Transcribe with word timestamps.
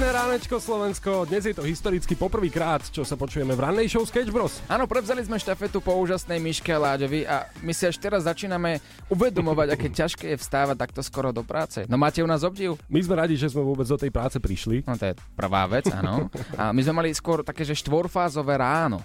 Pekné 0.00 0.16
ránečko 0.16 0.56
Slovensko, 0.56 1.28
dnes 1.28 1.44
je 1.44 1.52
to 1.52 1.60
historicky 1.60 2.16
poprvýkrát, 2.16 2.80
čo 2.88 3.04
sa 3.04 3.20
počujeme 3.20 3.52
v 3.52 3.60
rannej 3.60 3.84
show 3.84 4.00
Sketch 4.00 4.32
Bros. 4.32 4.64
Áno, 4.64 4.88
prevzali 4.88 5.20
sme 5.20 5.36
štafetu 5.36 5.84
po 5.84 5.92
úžasnej 5.92 6.40
Myške 6.40 6.72
a 6.72 6.80
Láďovi 6.80 7.28
a 7.28 7.44
my 7.60 7.68
si 7.76 7.84
až 7.84 8.00
teraz 8.00 8.24
začíname 8.24 8.80
uvedomovať, 9.12 9.76
aké 9.76 9.92
ťažké 10.00 10.32
je 10.32 10.40
vstávať 10.40 10.80
takto 10.80 11.04
skoro 11.04 11.36
do 11.36 11.44
práce. 11.44 11.84
No 11.84 12.00
máte 12.00 12.24
u 12.24 12.28
nás 12.32 12.40
obdiv? 12.40 12.80
My 12.88 13.04
sme 13.04 13.20
radi, 13.20 13.36
že 13.36 13.52
sme 13.52 13.60
vôbec 13.60 13.84
do 13.84 14.00
tej 14.00 14.08
práce 14.08 14.40
prišli. 14.40 14.88
No 14.88 14.96
to 14.96 15.12
je 15.12 15.14
prvá 15.36 15.68
vec, 15.68 15.84
áno. 15.92 16.32
A 16.56 16.72
my 16.72 16.80
sme 16.80 17.04
mali 17.04 17.12
skôr 17.12 17.44
také, 17.44 17.68
že 17.68 17.76
štvorfázové 17.76 18.56
ráno. 18.56 19.04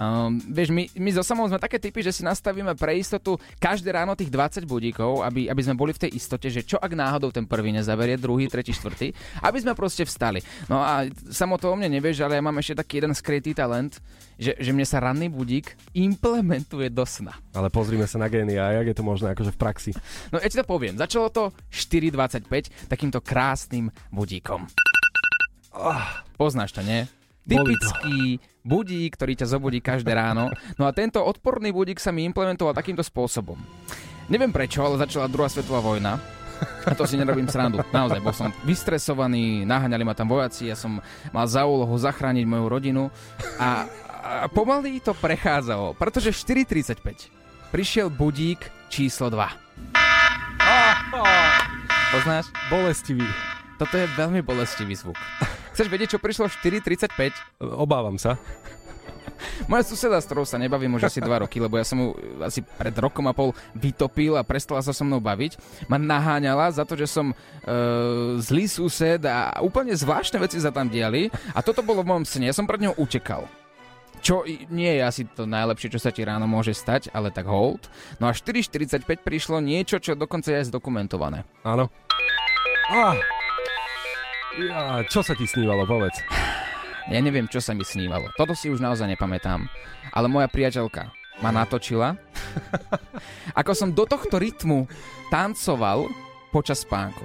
Um, 0.00 0.40
vieš, 0.48 0.72
my, 0.72 0.88
my 0.96 1.10
so 1.12 1.20
samou 1.20 1.44
sme 1.44 1.60
také 1.60 1.76
typy, 1.76 2.00
že 2.00 2.14
si 2.14 2.22
nastavíme 2.24 2.72
pre 2.72 2.96
istotu 2.96 3.36
každé 3.60 3.92
ráno 3.92 4.16
tých 4.16 4.32
20 4.32 4.64
budíkov, 4.64 5.20
aby, 5.20 5.50
aby 5.52 5.62
sme 5.62 5.76
boli 5.76 5.92
v 5.92 6.08
tej 6.08 6.10
istote, 6.16 6.48
že 6.48 6.64
čo 6.64 6.80
ak 6.80 6.92
náhodou 6.96 7.28
ten 7.28 7.44
prvý 7.44 7.74
nezaverie, 7.74 8.16
druhý, 8.16 8.48
tretí, 8.48 8.72
štvrtý, 8.72 9.12
aby 9.44 9.58
sme 9.60 9.76
proste 9.76 10.08
vstali. 10.12 10.44
No 10.68 10.84
a 10.84 11.08
samo 11.32 11.56
to 11.56 11.72
o 11.72 11.74
mne 11.74 11.88
nevieš, 11.96 12.20
ale 12.20 12.36
ja 12.36 12.44
mám 12.44 12.60
ešte 12.60 12.84
taký 12.84 13.00
jeden 13.00 13.16
skrytý 13.16 13.56
talent, 13.56 13.96
že, 14.36 14.52
že 14.60 14.70
mne 14.76 14.84
sa 14.84 15.00
ranný 15.00 15.32
budík 15.32 15.72
implementuje 15.96 16.92
do 16.92 17.08
sna. 17.08 17.32
Ale 17.56 17.72
pozrime 17.72 18.04
sa 18.04 18.20
na 18.20 18.28
génia, 18.28 18.76
jak 18.76 18.92
je 18.92 18.96
to 19.00 19.04
možné 19.06 19.32
akože 19.32 19.56
v 19.56 19.58
praxi. 19.58 19.90
No 20.28 20.36
ja 20.36 20.52
ti 20.52 20.60
to 20.60 20.68
poviem, 20.68 21.00
začalo 21.00 21.32
to 21.32 21.56
4.25 21.72 22.92
takýmto 22.92 23.24
krásnym 23.24 23.88
budíkom. 24.12 24.68
Oh, 25.72 26.04
poznáš 26.36 26.76
to, 26.76 26.84
nie? 26.84 27.08
Typický 27.42 28.38
budík, 28.62 29.18
ktorý 29.18 29.34
ťa 29.34 29.50
zobudí 29.50 29.82
každé 29.82 30.14
ráno. 30.14 30.52
No 30.78 30.86
a 30.86 30.94
tento 30.94 31.18
odporný 31.24 31.74
budík 31.74 31.98
sa 31.98 32.14
mi 32.14 32.22
implementoval 32.28 32.76
takýmto 32.76 33.02
spôsobom. 33.02 33.58
Neviem 34.30 34.54
prečo, 34.54 34.86
ale 34.86 35.02
začala 35.02 35.26
druhá 35.26 35.50
svetová 35.50 35.82
vojna. 35.82 36.41
A 36.88 36.94
to 36.94 37.04
si 37.06 37.18
nerobím 37.18 37.48
srandu. 37.48 37.82
Naozaj, 37.90 38.20
bol 38.22 38.34
som 38.34 38.50
vystresovaný, 38.62 39.66
naháňali 39.66 40.04
ma 40.06 40.14
tam 40.14 40.30
vojaci, 40.30 40.70
ja 40.70 40.76
som 40.78 41.02
mal 41.30 41.46
za 41.46 41.66
úlohu 41.66 41.94
zachrániť 41.98 42.44
moju 42.46 42.66
rodinu 42.70 43.02
a, 43.58 43.86
a 44.44 44.46
pomaly 44.50 45.02
to 45.02 45.12
prechádzalo, 45.16 45.94
pretože 45.98 46.30
v 46.30 46.64
4.35 46.64 47.74
prišiel 47.74 48.08
budík 48.12 48.68
číslo 48.92 49.32
2. 49.32 49.62
Poznáš? 52.12 52.52
Bolestivý. 52.68 53.24
Toto 53.80 53.96
je 53.96 54.06
veľmi 54.14 54.44
bolestivý 54.44 54.94
zvuk. 54.94 55.16
Chceš 55.72 55.88
vedieť, 55.88 56.14
čo 56.14 56.18
prišlo 56.20 56.52
v 56.52 56.54
4.35? 56.84 57.72
Obávam 57.72 58.20
sa. 58.20 58.36
Moja 59.70 59.82
suseda, 59.86 60.18
s 60.18 60.26
ktorou 60.26 60.46
sa 60.46 60.58
nebavím 60.58 60.98
už 60.98 61.06
asi 61.06 61.18
2 61.22 61.42
roky, 61.46 61.62
lebo 61.62 61.78
ja 61.78 61.86
som 61.86 61.98
mu 61.98 62.06
asi 62.42 62.62
pred 62.62 62.94
rokom 62.98 63.26
a 63.30 63.36
pol 63.36 63.54
vytopil 63.76 64.34
a 64.34 64.46
prestala 64.46 64.82
sa 64.82 64.94
so 64.94 65.06
mnou 65.06 65.22
baviť, 65.22 65.58
ma 65.86 65.98
naháňala 65.98 66.70
za 66.74 66.82
to, 66.82 66.98
že 66.98 67.06
som 67.06 67.30
e, 67.30 67.34
zlý 68.42 68.66
sused 68.66 69.22
a 69.26 69.58
úplne 69.62 69.94
zvláštne 69.94 70.42
veci 70.42 70.58
sa 70.58 70.74
tam 70.74 70.90
diali 70.90 71.30
a 71.54 71.60
toto 71.62 71.84
bolo 71.84 72.02
v 72.02 72.10
mojom 72.10 72.26
sne, 72.26 72.50
ja 72.50 72.56
som 72.56 72.66
pred 72.66 72.82
ňou 72.82 72.98
utekal. 72.98 73.46
Čo 74.22 74.46
nie 74.70 74.86
je 74.86 75.02
asi 75.02 75.22
to 75.26 75.50
najlepšie, 75.50 75.90
čo 75.90 75.98
sa 75.98 76.14
ti 76.14 76.22
ráno 76.22 76.46
môže 76.46 76.70
stať, 76.78 77.10
ale 77.10 77.34
tak 77.34 77.50
hold. 77.50 77.90
No 78.22 78.30
a 78.30 78.32
4.45 78.32 79.02
prišlo 79.18 79.58
niečo, 79.58 79.98
čo 79.98 80.14
dokonca 80.14 80.54
je 80.54 80.62
zdokumentované. 80.70 81.42
Áno. 81.66 81.90
Ah. 82.94 83.18
Ja, 84.62 85.02
čo 85.10 85.26
sa 85.26 85.34
ti 85.34 85.42
snívalo, 85.42 85.82
povedz. 85.90 86.22
Ja 87.10 87.18
neviem, 87.18 87.50
čo 87.50 87.58
sa 87.58 87.74
mi 87.74 87.82
snívalo. 87.82 88.30
Toto 88.38 88.54
si 88.54 88.70
už 88.70 88.78
naozaj 88.78 89.10
nepamätám. 89.10 89.66
Ale 90.14 90.30
moja 90.30 90.46
priateľka 90.46 91.10
ma 91.42 91.50
natočila, 91.50 92.14
ako 93.60 93.72
som 93.74 93.90
do 93.90 94.06
tohto 94.06 94.38
rytmu 94.38 94.86
tancoval 95.32 96.06
počas 96.54 96.84
spánku. 96.84 97.24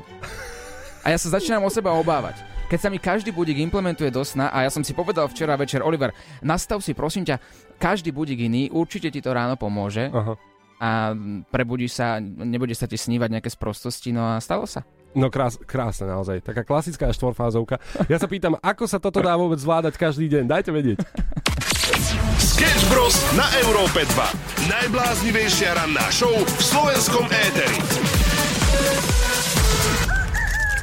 A 1.06 1.14
ja 1.14 1.18
sa 1.20 1.38
začínam 1.38 1.62
o 1.68 1.70
seba 1.70 1.94
obávať. 1.94 2.40
Keď 2.68 2.80
sa 2.84 2.92
mi 2.92 3.00
každý 3.00 3.32
budík 3.32 3.64
implementuje 3.64 4.12
do 4.12 4.20
sna 4.28 4.52
a 4.52 4.68
ja 4.68 4.72
som 4.72 4.84
si 4.84 4.92
povedal 4.92 5.32
včera 5.32 5.56
večer, 5.56 5.80
Oliver, 5.80 6.12
nastav 6.44 6.84
si 6.84 6.92
prosím 6.92 7.24
ťa 7.24 7.40
každý 7.80 8.12
budík 8.12 8.44
iný, 8.44 8.68
určite 8.76 9.08
ti 9.08 9.24
to 9.24 9.32
ráno 9.32 9.56
pomôže. 9.56 10.12
Aha. 10.12 10.36
A 10.78 11.16
prebudíš 11.48 11.96
sa, 11.96 12.20
nebude 12.22 12.76
sa 12.76 12.86
ti 12.86 13.00
snívať 13.00 13.40
nejaké 13.40 13.50
sprostosti, 13.50 14.12
no 14.12 14.36
a 14.36 14.44
stalo 14.44 14.68
sa. 14.68 14.84
No 15.18 15.34
krás, 15.34 15.58
krásne 15.66 16.06
naozaj. 16.06 16.46
Taká 16.46 16.62
klasická 16.62 17.10
štvorfázovka. 17.10 17.82
Ja 18.06 18.22
sa 18.22 18.30
pýtam, 18.30 18.54
ako 18.62 18.86
sa 18.86 19.02
toto 19.02 19.18
dá 19.18 19.34
vôbec 19.34 19.58
zvládať 19.58 19.98
každý 19.98 20.30
deň? 20.30 20.44
Dajte 20.46 20.70
vedieť. 20.70 21.02
Sketch 22.38 22.86
Bros. 22.94 23.18
na 23.34 23.50
Európe 23.66 24.06
2. 24.06 24.70
Najbláznivejšia 24.70 25.74
ranná 25.74 26.06
show 26.14 26.30
v 26.30 26.62
slovenskom 26.62 27.26
éteri. 27.34 29.17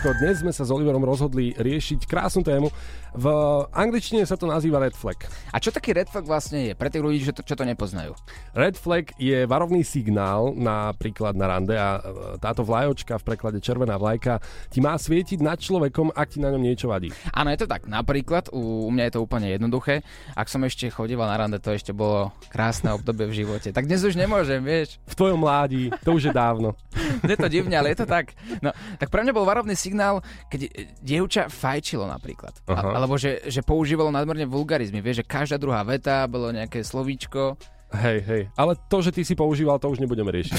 Dnes 0.05 0.45
sme 0.45 0.53
sa 0.53 0.69
s 0.69 0.75
Oliverom 0.75 1.01
rozhodli 1.01 1.57
riešiť 1.57 2.05
krásnu 2.05 2.45
tému. 2.45 2.69
V 3.15 3.27
angličtine 3.73 4.27
sa 4.29 4.37
to 4.37 4.45
nazýva 4.45 4.83
red 4.83 4.93
flag. 4.93 5.17
A 5.49 5.63
čo 5.63 5.73
taký 5.73 5.97
red 5.97 6.11
flag 6.13 6.29
vlastne 6.29 6.69
je? 6.69 6.73
Pre 6.77 6.91
tých 6.91 7.01
ľudí, 7.01 7.25
čo 7.25 7.33
to, 7.33 7.41
čo 7.41 7.57
to 7.57 7.65
nepoznajú. 7.65 8.13
Red 8.53 8.77
flag 8.77 9.17
je 9.17 9.49
varovný 9.49 9.81
signál 9.87 10.53
napríklad 10.53 11.39
na 11.39 11.47
rande 11.47 11.79
a 11.79 12.03
e, 12.03 12.37
táto 12.43 12.67
vlajočka 12.67 13.17
v 13.17 13.27
preklade 13.33 13.63
červená 13.65 13.97
vlajka 13.97 14.43
ti 14.69 14.83
má 14.83 14.99
svietiť 14.99 15.41
nad 15.41 15.57
človekom, 15.57 16.11
ak 16.11 16.37
ti 16.37 16.39
na 16.43 16.53
ňom 16.53 16.61
niečo 16.61 16.91
vadí. 16.91 17.15
Áno, 17.31 17.55
je 17.55 17.65
to 17.65 17.71
tak. 17.71 17.87
Napríklad 17.87 18.51
u, 18.51 18.85
u 18.85 18.91
mňa 18.91 19.09
je 19.09 19.13
to 19.15 19.25
úplne 19.25 19.49
jednoduché. 19.57 20.05
Ak 20.35 20.51
som 20.51 20.61
ešte 20.67 20.91
chodíval 20.91 21.31
na 21.31 21.39
rande, 21.39 21.63
to 21.63 21.71
ešte 21.71 21.95
bolo 21.95 22.35
krásne 22.51 22.91
obdobie 22.91 23.31
v 23.31 23.47
živote. 23.47 23.71
Tak 23.71 23.87
dnes 23.87 24.03
už 24.03 24.19
nemôžem, 24.19 24.59
vieš. 24.59 24.99
V 25.07 25.15
tvojom 25.15 25.39
mládí, 25.39 25.95
to 26.03 26.19
už 26.19 26.29
je 26.29 26.35
dávno. 26.35 26.75
je 27.31 27.39
to 27.39 27.47
divne, 27.47 27.79
ale 27.79 27.95
je 27.95 28.03
to 28.03 28.07
tak. 28.11 28.35
No, 28.59 28.75
tak 28.99 29.07
pre 29.07 29.23
mňa 29.23 29.31
bol 29.31 29.47
varovný 29.47 29.79
signál 29.79 29.94
signál, 29.95 30.19
keď 30.51 30.61
dievča 30.99 31.47
fajčilo 31.47 32.11
napríklad. 32.11 32.51
A, 32.67 32.99
alebo 32.99 33.15
že, 33.15 33.47
že 33.47 33.63
používalo 33.63 34.11
nadmerne 34.11 34.43
vulgarizmy. 34.51 34.99
Vieš, 34.99 35.23
že 35.23 35.31
každá 35.31 35.55
druhá 35.55 35.87
veta 35.87 36.27
bolo 36.27 36.51
nejaké 36.51 36.83
slovíčko 36.83 37.55
Hej, 37.95 38.19
hej. 38.27 38.43
Ale 38.59 38.75
to, 38.91 38.99
že 38.99 39.15
ty 39.15 39.23
si 39.23 39.39
používal, 39.39 39.79
to 39.79 39.87
už 39.87 40.03
nebudeme 40.03 40.35
riešiť. 40.35 40.59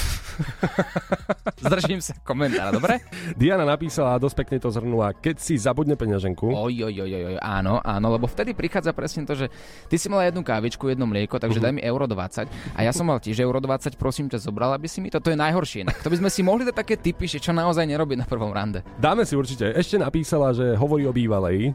Zdržím 1.65 1.99
sa 1.99 2.15
komentára, 2.23 2.71
dobre? 2.71 3.03
Diana 3.35 3.67
napísala 3.67 4.15
a 4.15 4.21
dosť 4.21 4.35
pekne 4.45 4.57
to 4.63 4.71
zhrnula. 4.71 5.11
Keď 5.11 5.35
si 5.41 5.59
zabudne 5.59 5.99
peňaženku. 5.99 6.47
Oj, 6.47 6.75
oj, 6.87 6.95
oj, 7.03 7.11
oj, 7.11 7.37
áno, 7.43 7.83
áno, 7.83 8.07
lebo 8.15 8.29
vtedy 8.29 8.55
prichádza 8.55 8.95
presne 8.95 9.27
to, 9.27 9.35
že 9.35 9.51
ty 9.91 9.95
si 9.99 10.07
mala 10.07 10.29
jednu 10.29 10.45
kávičku, 10.45 10.87
jedno 10.87 11.09
mlieko, 11.09 11.35
takže 11.35 11.59
uh-huh. 11.59 11.73
daj 11.73 11.75
mi 11.75 11.81
euro 11.83 12.07
20 12.07 12.47
a 12.47 12.79
ja 12.79 12.91
som 12.95 13.07
mal 13.07 13.19
tiež 13.19 13.43
euro 13.43 13.59
20, 13.59 13.99
prosím 13.99 14.31
ťa, 14.31 14.39
zobral 14.39 14.71
aby 14.71 14.87
si 14.87 15.03
mi 15.03 15.11
to. 15.11 15.19
To 15.19 15.33
je 15.33 15.37
najhoršie. 15.39 15.83
Inak. 15.83 15.99
To 16.05 16.11
by 16.13 16.17
sme 16.21 16.29
si 16.31 16.41
mohli 16.45 16.63
dať 16.63 16.75
také 16.75 16.95
typy, 16.95 17.27
že 17.27 17.41
čo 17.41 17.51
naozaj 17.51 17.83
nerobiť 17.83 18.17
na 18.23 18.27
prvom 18.29 18.53
rande. 18.53 18.85
Dáme 18.95 19.27
si 19.27 19.35
určite. 19.35 19.73
Ešte 19.75 19.99
napísala, 19.99 20.55
že 20.55 20.77
hovorí 20.77 21.03
o 21.09 21.13
bývalej. 21.13 21.73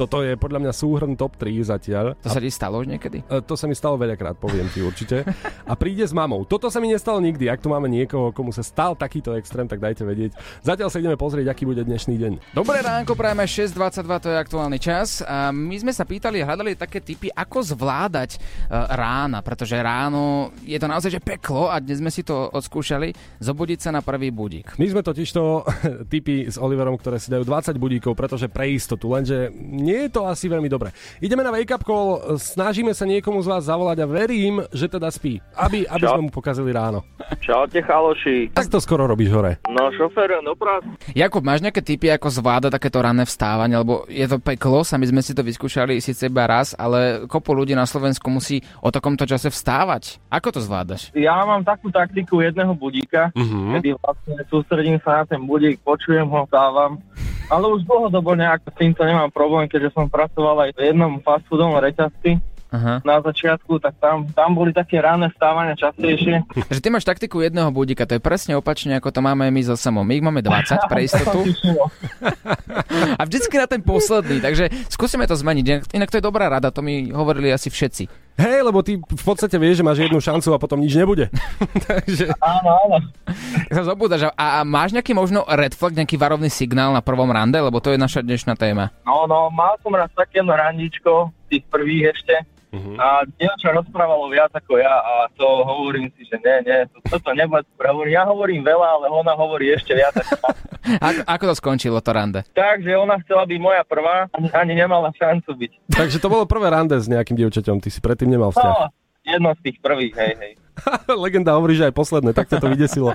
Toto 0.00 0.24
je 0.24 0.32
podľa 0.32 0.64
mňa 0.64 0.72
súhrn 0.72 1.12
top 1.12 1.36
3 1.36 1.60
zatiaľ. 1.60 2.16
To 2.24 2.32
sa 2.32 2.40
ti 2.40 2.48
stalo 2.48 2.80
už 2.80 2.88
niekedy? 2.88 3.20
E, 3.20 3.44
to 3.44 3.52
sa 3.52 3.68
mi 3.68 3.76
stalo 3.76 4.00
veľakrát, 4.00 4.32
poviem 4.40 4.64
ti 4.72 4.80
určite. 4.80 5.28
A 5.68 5.76
príde 5.76 6.08
s 6.08 6.16
mamou. 6.16 6.48
Toto 6.48 6.72
sa 6.72 6.80
mi 6.80 6.88
nestalo 6.88 7.20
nikdy. 7.20 7.52
Ak 7.52 7.60
tu 7.60 7.68
máme 7.68 7.84
niekoho, 7.84 8.32
komu 8.32 8.48
sa 8.48 8.64
stal 8.64 8.96
takýto 8.96 9.36
extrém, 9.36 9.68
tak 9.68 9.76
dajte 9.76 10.08
vedieť. 10.08 10.32
Zatiaľ 10.64 10.88
sa 10.88 11.04
ideme 11.04 11.20
pozrieť, 11.20 11.52
aký 11.52 11.68
bude 11.68 11.84
dnešný 11.84 12.16
deň. 12.16 12.32
Dobré 12.56 12.80
ránko, 12.80 13.12
prajeme 13.12 13.44
6.22, 13.44 14.24
to 14.24 14.28
je 14.32 14.36
aktuálny 14.40 14.78
čas. 14.80 15.20
A 15.20 15.52
my 15.52 15.76
sme 15.76 15.92
sa 15.92 16.08
pýtali, 16.08 16.40
hľadali 16.40 16.80
také 16.80 17.04
typy, 17.04 17.28
ako 17.28 17.60
zvládať 17.60 18.40
uh, 18.40 18.96
rána, 18.96 19.44
pretože 19.44 19.76
ráno 19.76 20.48
je 20.64 20.80
to 20.80 20.88
naozaj 20.88 21.12
že 21.12 21.20
peklo 21.20 21.68
a 21.68 21.76
dnes 21.76 22.00
sme 22.00 22.08
si 22.08 22.24
to 22.24 22.48
odskúšali, 22.48 23.12
zobudiť 23.36 23.84
sa 23.84 23.90
na 23.92 24.00
prvý 24.00 24.32
budík. 24.32 24.80
My 24.80 24.88
sme 24.88 25.04
totiž 25.04 25.28
to 25.28 25.68
typy 26.12 26.48
s 26.48 26.56
Oliverom, 26.56 26.96
ktoré 26.96 27.20
si 27.20 27.28
dajú 27.28 27.44
20 27.44 27.76
budíkov, 27.76 28.16
pretože 28.16 28.48
pre 28.48 28.72
istotu, 28.72 29.12
lenže 29.12 29.52
nie 29.90 30.06
je 30.06 30.10
to 30.14 30.22
asi 30.30 30.46
veľmi 30.46 30.70
dobre. 30.70 30.94
Ideme 31.18 31.42
na 31.42 31.50
wake 31.50 31.74
up 31.74 31.82
call, 31.82 32.38
snažíme 32.38 32.94
sa 32.94 33.02
niekomu 33.02 33.42
z 33.42 33.50
vás 33.50 33.66
zavolať 33.66 33.98
a 34.02 34.06
verím, 34.06 34.62
že 34.70 34.86
teda 34.86 35.10
spí, 35.10 35.42
aby, 35.58 35.82
aby 35.90 36.06
sme 36.06 36.30
mu 36.30 36.32
pokazili 36.32 36.70
ráno. 36.70 37.02
Čaute 37.42 37.82
chaloši. 37.82 38.54
Tak 38.54 38.70
to 38.70 38.78
skoro 38.78 39.10
robíš 39.10 39.34
hore. 39.34 39.58
No 39.66 39.90
šofér, 39.90 40.38
no 40.46 40.54
prác. 40.54 40.86
Jakub, 41.10 41.42
máš 41.42 41.66
nejaké 41.66 41.82
typy, 41.82 42.06
ako 42.14 42.30
zvláda 42.30 42.70
takéto 42.70 43.02
ranné 43.02 43.26
vstávanie, 43.26 43.74
lebo 43.74 44.06
je 44.06 44.26
to 44.30 44.38
peklo, 44.38 44.86
sami 44.86 45.10
sme 45.10 45.18
si 45.24 45.34
to 45.34 45.42
vyskúšali 45.42 45.98
síce 45.98 46.30
iba 46.30 46.46
raz, 46.46 46.78
ale 46.78 47.26
kopu 47.26 47.50
ľudí 47.50 47.74
na 47.74 47.88
Slovensku 47.88 48.30
musí 48.30 48.62
o 48.78 48.94
takomto 48.94 49.26
čase 49.26 49.50
vstávať. 49.50 50.22
Ako 50.30 50.54
to 50.54 50.60
zvládaš? 50.62 51.10
Ja 51.18 51.42
mám 51.42 51.66
takú 51.66 51.90
taktiku 51.90 52.38
jedného 52.44 52.70
budíka, 52.78 53.34
uh-huh. 53.34 53.74
kedy 53.78 53.98
vlastne 53.98 54.34
sústredím 54.46 55.02
sa 55.02 55.22
na 55.22 55.24
ten 55.26 55.42
budík, 55.42 55.82
počujem 55.82 56.28
ho, 56.30 56.46
vstávam 56.46 57.02
ale 57.50 57.66
už 57.74 57.82
dlhodobo 57.82 58.38
nejak 58.38 58.62
s 58.62 58.74
týmto 58.78 59.02
nemám 59.02 59.28
problém, 59.34 59.66
keďže 59.66 59.92
som 59.98 60.06
pracoval 60.06 60.70
aj 60.70 60.70
v 60.78 60.80
jednom 60.94 61.18
fast 61.20 61.44
foodovom 61.50 61.82
reťazci 61.82 62.38
Aha. 62.70 63.02
na 63.02 63.18
začiatku, 63.18 63.82
tak 63.82 63.98
tam, 63.98 64.30
tam 64.30 64.54
boli 64.54 64.70
také 64.70 65.02
ráne 65.02 65.26
stávania 65.34 65.74
častejšie. 65.74 66.46
Takže 66.70 66.80
ty 66.80 66.88
máš 66.88 67.02
taktiku 67.02 67.42
jedného 67.42 67.74
budíka, 67.74 68.06
to 68.06 68.16
je 68.16 68.22
presne 68.22 68.54
opačne, 68.54 68.94
ako 68.94 69.10
to 69.10 69.20
máme 69.20 69.50
my 69.50 69.62
so 69.66 69.74
samom. 69.74 70.06
My 70.06 70.22
ich 70.22 70.24
máme 70.24 70.38
20 70.38 70.86
pre 70.86 71.02
istotu 71.10 71.42
a 73.18 73.22
vždycky 73.26 73.58
na 73.58 73.66
ten 73.66 73.82
posledný, 73.82 74.38
takže 74.38 74.70
skúsime 74.86 75.26
to 75.26 75.34
zmeniť. 75.34 75.90
Inak 75.90 76.14
to 76.14 76.22
je 76.22 76.24
dobrá 76.24 76.46
rada, 76.46 76.70
to 76.70 76.80
mi 76.80 77.10
hovorili 77.10 77.50
asi 77.50 77.74
všetci. 77.74 78.29
Hej, 78.40 78.64
lebo 78.64 78.80
ty 78.80 78.96
v 78.96 79.24
podstate 79.24 79.60
vieš, 79.60 79.84
že 79.84 79.86
máš 79.86 80.00
jednu 80.00 80.16
šancu 80.16 80.56
a 80.56 80.58
potom 80.58 80.80
nič 80.80 80.96
nebude. 80.96 81.28
Takže 81.88 82.32
Áno, 82.40 82.70
áno. 82.88 82.96
Tak 83.68 83.72
sa 83.76 83.84
zobúdaš. 83.84 84.32
A, 84.32 84.60
a 84.60 84.60
máš 84.64 84.96
nejaký 84.96 85.12
možno 85.12 85.44
red 85.44 85.76
flag, 85.76 85.92
nejaký 85.92 86.16
varovný 86.16 86.48
signál 86.48 86.96
na 86.96 87.04
prvom 87.04 87.28
rande, 87.28 87.60
lebo 87.60 87.84
to 87.84 87.92
je 87.92 88.00
naša 88.00 88.24
dnešná 88.24 88.56
téma. 88.56 88.88
No, 89.04 89.28
no, 89.28 89.52
mal 89.52 89.76
som 89.84 89.92
raz 89.92 90.08
také 90.16 90.40
randičko, 90.40 91.28
tých 91.52 91.68
prvých 91.68 92.16
ešte. 92.16 92.34
A 92.70 93.26
dievča 93.34 93.74
rozprávalo 93.74 94.30
viac 94.30 94.54
ako 94.54 94.78
ja 94.78 94.94
a 94.94 95.26
to 95.34 95.46
hovorím 95.66 96.06
si, 96.14 96.22
že 96.22 96.38
nie, 96.38 96.70
nie, 96.70 96.86
to, 96.86 97.18
toto 97.18 97.34
nebude. 97.34 97.66
Hovorím, 97.82 98.14
Ja 98.14 98.22
hovorím 98.30 98.62
veľa, 98.62 98.88
ale 99.00 99.06
ona 99.10 99.34
hovorí 99.34 99.74
ešte 99.74 99.98
viac 99.98 100.14
ako 100.14 100.34
ja. 100.38 100.52
Ako, 100.80 101.20
ako 101.28 101.44
to 101.44 101.54
skončilo, 101.60 101.98
to 102.00 102.10
rande? 102.16 102.40
Takže 102.56 102.96
ona 102.96 103.20
chcela 103.20 103.44
byť 103.44 103.58
moja 103.60 103.84
prvá, 103.84 104.32
ani, 104.32 104.72
nemala 104.74 105.12
šancu 105.12 105.52
byť. 105.52 105.72
Takže 106.00 106.18
to 106.18 106.32
bolo 106.32 106.48
prvé 106.48 106.72
rande 106.72 106.96
s 106.96 107.04
nejakým 107.04 107.36
dievčaťom, 107.36 107.84
ty 107.84 107.92
si 107.92 108.00
predtým 108.00 108.32
nemal 108.32 108.48
vzťah. 108.50 108.74
No, 108.74 108.88
jedno 109.28 109.50
z 109.54 109.60
tých 109.60 109.76
prvých, 109.84 110.14
hej, 110.16 110.32
hej. 110.40 110.52
Legenda 111.24 111.52
hovorí, 111.58 111.76
že 111.76 111.90
aj 111.90 111.94
posledné, 111.94 112.32
tak 112.32 112.48
ťa 112.48 112.58
to 112.64 112.72
vydesilo. 112.72 113.12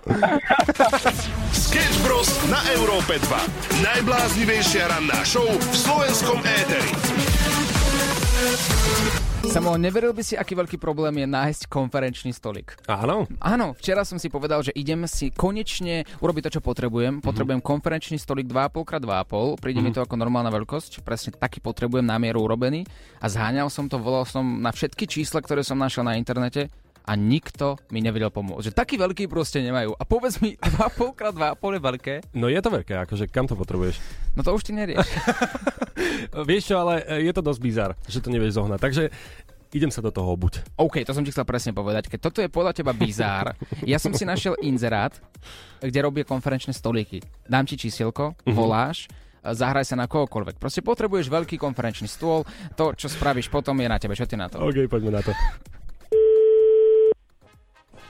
Sketch 1.52 1.98
Bros. 2.06 2.30
na 2.54 2.62
Európe 2.78 3.18
2. 3.18 3.81
Najbláznivejšia 3.81 4.86
ranná 4.86 5.19
show 5.25 5.48
v 5.48 5.74
slovenskom 5.74 6.40
éteri. 6.46 6.92
Samo, 9.56 9.80
neveril 9.80 10.12
by 10.12 10.19
si, 10.19 10.36
aký 10.36 10.52
veľký 10.52 10.75
problém 10.75 11.16
je 11.24 11.28
nájsť 11.31 11.72
konferenčný 11.72 12.36
stolik. 12.36 12.75
Áno, 12.92 13.24
Áno, 13.40 13.72
včera 13.80 14.04
som 14.04 14.19
si 14.19 14.28
povedal, 14.28 14.60
že 14.60 14.75
idem 14.75 15.07
si 15.07 15.31
konečne 15.31 16.04
urobiť 16.19 16.52
to, 16.52 16.60
čo 16.60 16.62
potrebujem. 16.62 17.24
Potrebujem 17.24 17.63
konferenčný 17.63 18.19
stolik 18.19 18.52
2,5x2,5. 18.52 19.63
Príde 19.63 19.80
mi 19.80 19.96
to 19.96 20.04
ako 20.04 20.19
normálna 20.19 20.52
veľkosť. 20.52 21.07
Presne 21.07 21.40
taký 21.40 21.63
potrebujem 21.63 22.04
na 22.04 22.19
mieru 22.19 22.44
urobený. 22.44 22.84
A 23.24 23.31
zháňal 23.31 23.72
som 23.72 23.88
to, 23.88 23.96
volal 23.96 24.28
som 24.28 24.44
na 24.60 24.75
všetky 24.75 25.07
čísla, 25.07 25.40
ktoré 25.40 25.63
som 25.63 25.80
našiel 25.80 26.04
na 26.04 26.19
internete 26.19 26.68
a 27.06 27.13
nikto 27.13 27.78
mi 27.94 28.02
nevedel 28.02 28.34
pomôcť. 28.34 28.74
Že 28.74 28.74
taký 28.74 28.96
veľký 28.98 29.30
proste 29.30 29.62
nemajú. 29.62 29.94
A 29.94 30.04
povedz 30.04 30.42
mi, 30.42 30.57
2,5x2,5 30.57 31.78
je 31.78 31.80
veľké? 31.80 32.13
no 32.34 32.50
je 32.50 32.60
to 32.60 32.69
veľké, 32.74 32.94
akože 33.06 33.30
kam 33.30 33.46
to 33.46 33.54
potrebuješ? 33.54 34.02
No 34.34 34.42
to 34.42 34.57
už 34.57 34.66
ty 34.66 34.74
nerieš. 34.74 35.06
Vieš 36.50 36.74
čo, 36.74 36.75
ale 36.81 37.06
e, 37.06 37.30
je 37.30 37.31
to 37.31 37.46
dosť 37.46 37.62
bizar, 37.62 37.92
že 38.10 38.19
to 38.19 38.34
nevieš 38.34 38.57
zohnať. 38.60 38.80
Takže 38.81 39.04
idem 39.72 39.90
sa 39.90 40.04
do 40.04 40.12
toho 40.14 40.34
obuť. 40.36 40.62
OK, 40.78 41.02
to 41.02 41.16
som 41.16 41.24
ti 41.24 41.32
chcel 41.34 41.48
presne 41.48 41.72
povedať. 41.74 42.12
Keď 42.12 42.20
toto 42.20 42.40
je 42.44 42.50
podľa 42.52 42.76
teba 42.76 42.92
bizár, 42.94 43.56
ja 43.92 43.98
som 43.98 44.14
si 44.14 44.28
našiel 44.28 44.60
inzerát, 44.62 45.16
kde 45.82 46.00
robia 46.04 46.28
konferenčné 46.28 46.76
stolíky. 46.76 47.24
Dám 47.48 47.66
ti 47.66 47.80
čísielko, 47.80 48.38
voláš, 48.50 49.10
zahraj 49.42 49.86
sa 49.86 50.00
na 50.00 50.10
kohokoľvek. 50.10 50.58
Proste 50.58 50.82
potrebuješ 50.82 51.30
veľký 51.30 51.62
konferenčný 51.62 52.10
stôl, 52.10 52.48
to, 52.74 52.98
čo 52.98 53.12
spravíš 53.12 53.54
potom, 53.54 53.78
je 53.78 53.90
na 53.90 54.02
tebe. 54.02 54.18
Čo 54.18 54.26
ty 54.26 54.34
na 54.34 54.50
to? 54.50 54.58
OK, 54.64 54.90
poďme 54.90 55.20
na 55.20 55.22
to. 55.22 55.32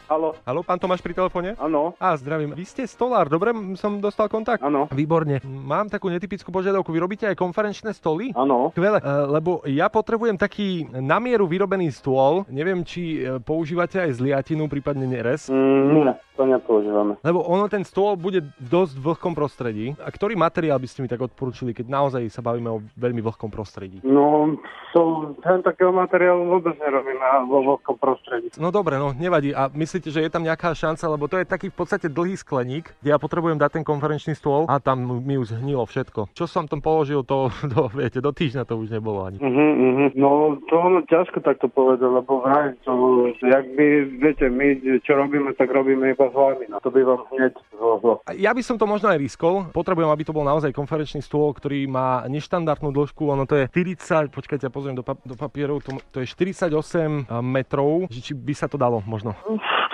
Halo, 0.06 0.38
Haló, 0.46 0.62
pán 0.62 0.78
Tomáš 0.78 1.02
pri 1.02 1.18
telefóne? 1.18 1.58
áno, 1.58 1.98
Á, 1.98 2.14
zdravím. 2.22 2.54
Vy 2.54 2.62
ste 2.62 2.86
stolár, 2.86 3.26
dobre? 3.26 3.50
Som 3.74 3.98
dostal 3.98 4.30
kontakt? 4.30 4.62
áno, 4.62 4.86
Výborne. 4.94 5.42
Mám 5.42 5.90
takú 5.90 6.14
netypickú 6.14 6.54
požiadavku. 6.54 6.94
Vy 6.94 7.00
robíte 7.02 7.26
aj 7.26 7.34
konferenčné 7.34 7.90
stoly? 7.90 8.30
áno. 8.38 8.70
Skvelé, 8.78 9.02
e, 9.02 9.06
lebo 9.26 9.66
ja 9.66 9.90
potrebujem 9.90 10.38
taký 10.38 10.86
na 10.94 11.18
mieru 11.18 11.50
vyrobený 11.50 11.90
stôl. 11.90 12.46
Neviem, 12.54 12.86
či 12.86 13.26
e, 13.26 13.42
používate 13.42 13.98
aj 13.98 14.22
zliatinu, 14.22 14.70
prípadne 14.70 15.10
nerez. 15.10 15.50
Mm, 15.50 15.90
nie, 15.90 16.14
to 16.38 16.46
nepoužívame. 16.46 17.18
Lebo 17.26 17.42
ono 17.42 17.66
ten 17.66 17.82
stôl 17.82 18.14
bude 18.14 18.46
v 18.46 18.68
dosť 18.70 19.02
vlhkom 19.02 19.34
prostredí. 19.34 19.98
A 19.98 20.14
ktorý 20.14 20.38
materiál 20.38 20.78
by 20.78 20.86
ste 20.86 21.02
mi 21.02 21.10
tak 21.10 21.26
odporúčili, 21.26 21.74
keď 21.74 21.90
naozaj 21.90 22.22
sa 22.30 22.46
bavíme 22.46 22.70
o 22.70 22.78
veľmi 22.94 23.26
vlhkom 23.26 23.50
prostredí? 23.50 24.06
No, 24.06 24.54
to, 24.94 25.34
ten 25.42 25.66
takého 25.66 25.90
materiálu 25.90 26.46
vôbec 26.46 26.78
nerobíme 26.78 27.26
vo 27.50 27.74
vlhkom 27.74 27.98
prostredí. 27.98 28.54
No 28.62 28.70
dobre, 28.70 29.02
no 29.02 29.10
nevadí. 29.10 29.50
A 29.50 29.66
myslíte, 29.96 30.12
že 30.12 30.28
je 30.28 30.34
tam 30.36 30.44
nejaká 30.44 30.76
šanca, 30.76 31.08
lebo 31.08 31.32
to 31.32 31.40
je 31.40 31.48
taký 31.48 31.72
v 31.72 31.78
podstate 31.80 32.12
dlhý 32.12 32.36
skleník, 32.36 32.92
kde 33.00 33.16
ja 33.16 33.16
potrebujem 33.16 33.56
dať 33.56 33.80
ten 33.80 33.86
konferenčný 33.88 34.36
stôl 34.36 34.68
a 34.68 34.76
tam 34.84 35.24
mi 35.24 35.40
už 35.40 35.56
hnilo 35.64 35.88
všetko. 35.88 36.36
Čo 36.36 36.52
som 36.52 36.68
tam 36.68 36.84
položil, 36.84 37.24
to, 37.24 37.48
to 37.72 37.88
viete, 37.96 38.20
do 38.20 38.36
týždňa 38.36 38.68
to 38.68 38.76
už 38.76 38.92
nebolo 38.92 39.24
ani. 39.24 39.40
Uh-huh, 39.40 39.56
uh-huh. 39.56 40.10
No, 40.20 40.60
to 40.68 40.76
ono 40.76 41.00
ťažko 41.08 41.40
takto 41.40 41.72
povedať, 41.72 42.12
lebo 42.12 42.44
vraj, 42.44 42.76
to, 42.84 42.92
jak 43.40 43.66
by, 43.72 43.88
viete, 44.20 44.52
my 44.52 45.00
čo 45.00 45.16
robíme, 45.16 45.56
tak 45.56 45.72
robíme 45.72 46.12
iba 46.12 46.28
s 46.28 46.36
vami. 46.36 46.68
No, 46.68 46.84
to 46.84 46.92
by 46.92 47.00
vám 47.00 47.24
hneď 47.32 47.56
zlo. 47.72 48.20
A 48.28 48.36
Ja 48.36 48.52
by 48.52 48.60
som 48.68 48.76
to 48.76 48.84
možno 48.84 49.08
aj 49.08 49.24
riskol. 49.24 49.72
Potrebujem, 49.72 50.12
aby 50.12 50.28
to 50.28 50.36
bol 50.36 50.44
naozaj 50.44 50.76
konferenčný 50.76 51.24
stôl, 51.24 51.56
ktorý 51.56 51.88
má 51.88 52.28
neštandardnú 52.28 52.92
dĺžku. 52.92 53.32
Ono 53.32 53.48
to 53.48 53.64
je 53.64 53.72
40, 53.72 54.28
počkajte, 54.36 54.68
ja 54.68 54.74
pozriem 54.76 55.00
do, 55.00 55.08
pap- 55.08 55.24
do 55.24 55.40
papierov, 55.40 55.80
to, 55.88 55.96
to 56.12 56.20
je 56.20 56.28
48 56.28 57.32
metrov, 57.40 58.12
že 58.12 58.20
či 58.20 58.36
by 58.36 58.52
sa 58.52 58.68
to 58.68 58.76
dalo 58.76 59.00
možno. 59.08 59.32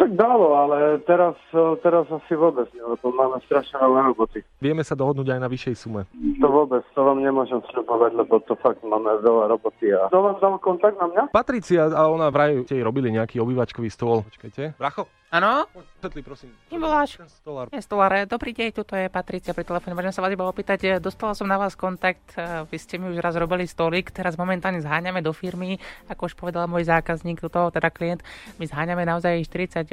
Tak 0.02 0.18
dalo, 0.18 0.58
ale 0.58 0.98
teraz, 1.06 1.38
teraz 1.86 2.10
asi 2.10 2.34
vôbec 2.34 2.66
nie, 2.74 2.82
lebo 2.82 3.14
máme 3.14 3.38
strašne 3.46 3.78
veľa 3.78 4.10
roboty. 4.10 4.42
Vieme 4.58 4.82
sa 4.82 4.98
dohodnúť 4.98 5.38
aj 5.38 5.40
na 5.46 5.46
vyššej 5.46 5.76
sume. 5.78 6.10
To 6.42 6.48
vôbec, 6.50 6.82
to 6.98 7.06
vám 7.06 7.22
nemôžem 7.22 7.62
sľubovať, 7.70 8.18
lebo 8.18 8.42
to 8.50 8.58
fakt 8.66 8.82
máme 8.82 9.22
veľa 9.22 9.54
roboty. 9.54 9.94
A... 9.94 10.10
To 10.10 10.26
vám 10.26 10.42
dal 10.42 10.58
kontakt 10.58 10.98
na 10.98 11.06
mňa? 11.06 11.24
Patricia 11.30 11.86
a 11.94 12.10
ona 12.10 12.34
vraj 12.34 12.66
jej 12.66 12.82
robili 12.82 13.14
nejaký 13.14 13.38
obývačkový 13.46 13.94
stôl. 13.94 14.26
Počkajte. 14.26 14.74
Bracho, 14.82 15.06
Áno? 15.32 15.64
Petli, 16.04 16.20
prosím. 16.20 16.52
Kým 16.68 16.84
voláš? 16.84 17.16
Stolár. 17.40 17.72
Je 17.72 17.80
Stolare, 17.80 18.28
dobrý 18.28 18.52
deň, 18.52 18.76
tuto 18.76 19.00
je 19.00 19.08
Patricia 19.08 19.56
pri 19.56 19.64
telefóne. 19.64 19.96
Môžem 19.96 20.12
sa 20.12 20.20
vás 20.20 20.36
iba 20.36 20.44
opýtať, 20.44 20.80
e, 20.84 20.90
dostala 21.00 21.32
som 21.32 21.48
na 21.48 21.56
vás 21.56 21.72
kontakt, 21.72 22.36
e, 22.36 22.68
vy 22.68 22.76
ste 22.76 23.00
mi 23.00 23.08
už 23.16 23.24
raz 23.24 23.40
robili 23.40 23.64
stolík, 23.64 24.12
teraz 24.12 24.36
momentálne 24.36 24.84
zháňame 24.84 25.24
do 25.24 25.32
firmy, 25.32 25.80
ako 26.12 26.28
už 26.28 26.36
povedal 26.36 26.68
môj 26.68 26.84
zákazník, 26.84 27.40
toho 27.48 27.72
teda 27.72 27.88
klient, 27.88 28.20
my 28.60 28.68
zháňame 28.68 29.08
naozaj 29.08 29.40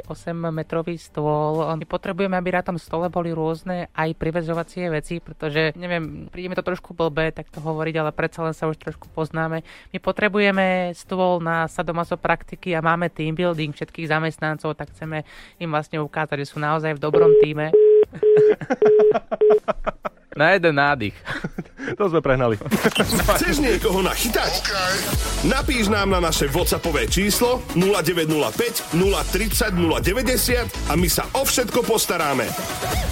48 0.03 0.51
metrový 0.51 0.95
stôl. 0.97 1.65
My 1.75 1.85
potrebujeme, 1.85 2.35
aby 2.37 2.51
na 2.55 2.63
tom 2.63 2.77
stole 2.79 3.09
boli 3.11 3.35
rôzne 3.35 3.91
aj 3.93 4.15
privezovacie 4.15 4.89
veci, 4.89 5.19
pretože 5.19 5.75
neviem, 5.75 6.27
príde 6.31 6.49
mi 6.49 6.55
to 6.55 6.63
trošku 6.63 6.95
blbé 6.95 7.31
tak 7.35 7.51
to 7.51 7.59
hovoriť, 7.59 7.95
ale 7.99 8.11
predsa 8.15 8.43
len 8.43 8.55
sa 8.55 8.67
už 8.67 8.79
trošku 8.79 9.11
poznáme. 9.11 9.61
My 9.91 9.97
potrebujeme 9.99 10.95
stôl 10.95 11.43
na 11.43 11.67
sadomaso 11.67 12.15
praktiky 12.15 12.73
a 12.73 12.81
máme 12.83 13.11
team 13.11 13.35
building 13.35 13.75
všetkých 13.75 14.09
zamestnancov, 14.09 14.75
tak 14.75 14.89
chceme 14.95 15.23
im 15.59 15.69
vlastne 15.69 15.99
ukázať, 16.01 16.41
že 16.41 16.49
sú 16.55 16.57
naozaj 16.59 16.95
v 16.95 17.03
dobrom 17.03 17.31
týme. 17.43 17.71
Na 20.39 20.55
jeden 20.55 20.75
nádych. 20.79 21.17
To 21.97 22.05
sme 22.09 22.21
prehnali. 22.21 22.59
Chceš 23.37 23.61
niekoho 23.63 24.03
nachytať? 24.05 24.51
Napíš 25.47 25.89
nám 25.89 26.13
na 26.13 26.19
naše 26.21 26.51
WhatsAppové 26.51 27.09
číslo 27.09 27.63
0905 27.73 28.93
030 28.93 29.73
090 29.73 30.91
a 30.91 30.93
my 30.93 31.09
sa 31.09 31.25
o 31.33 31.41
všetko 31.47 31.81
postaráme. 31.85 32.45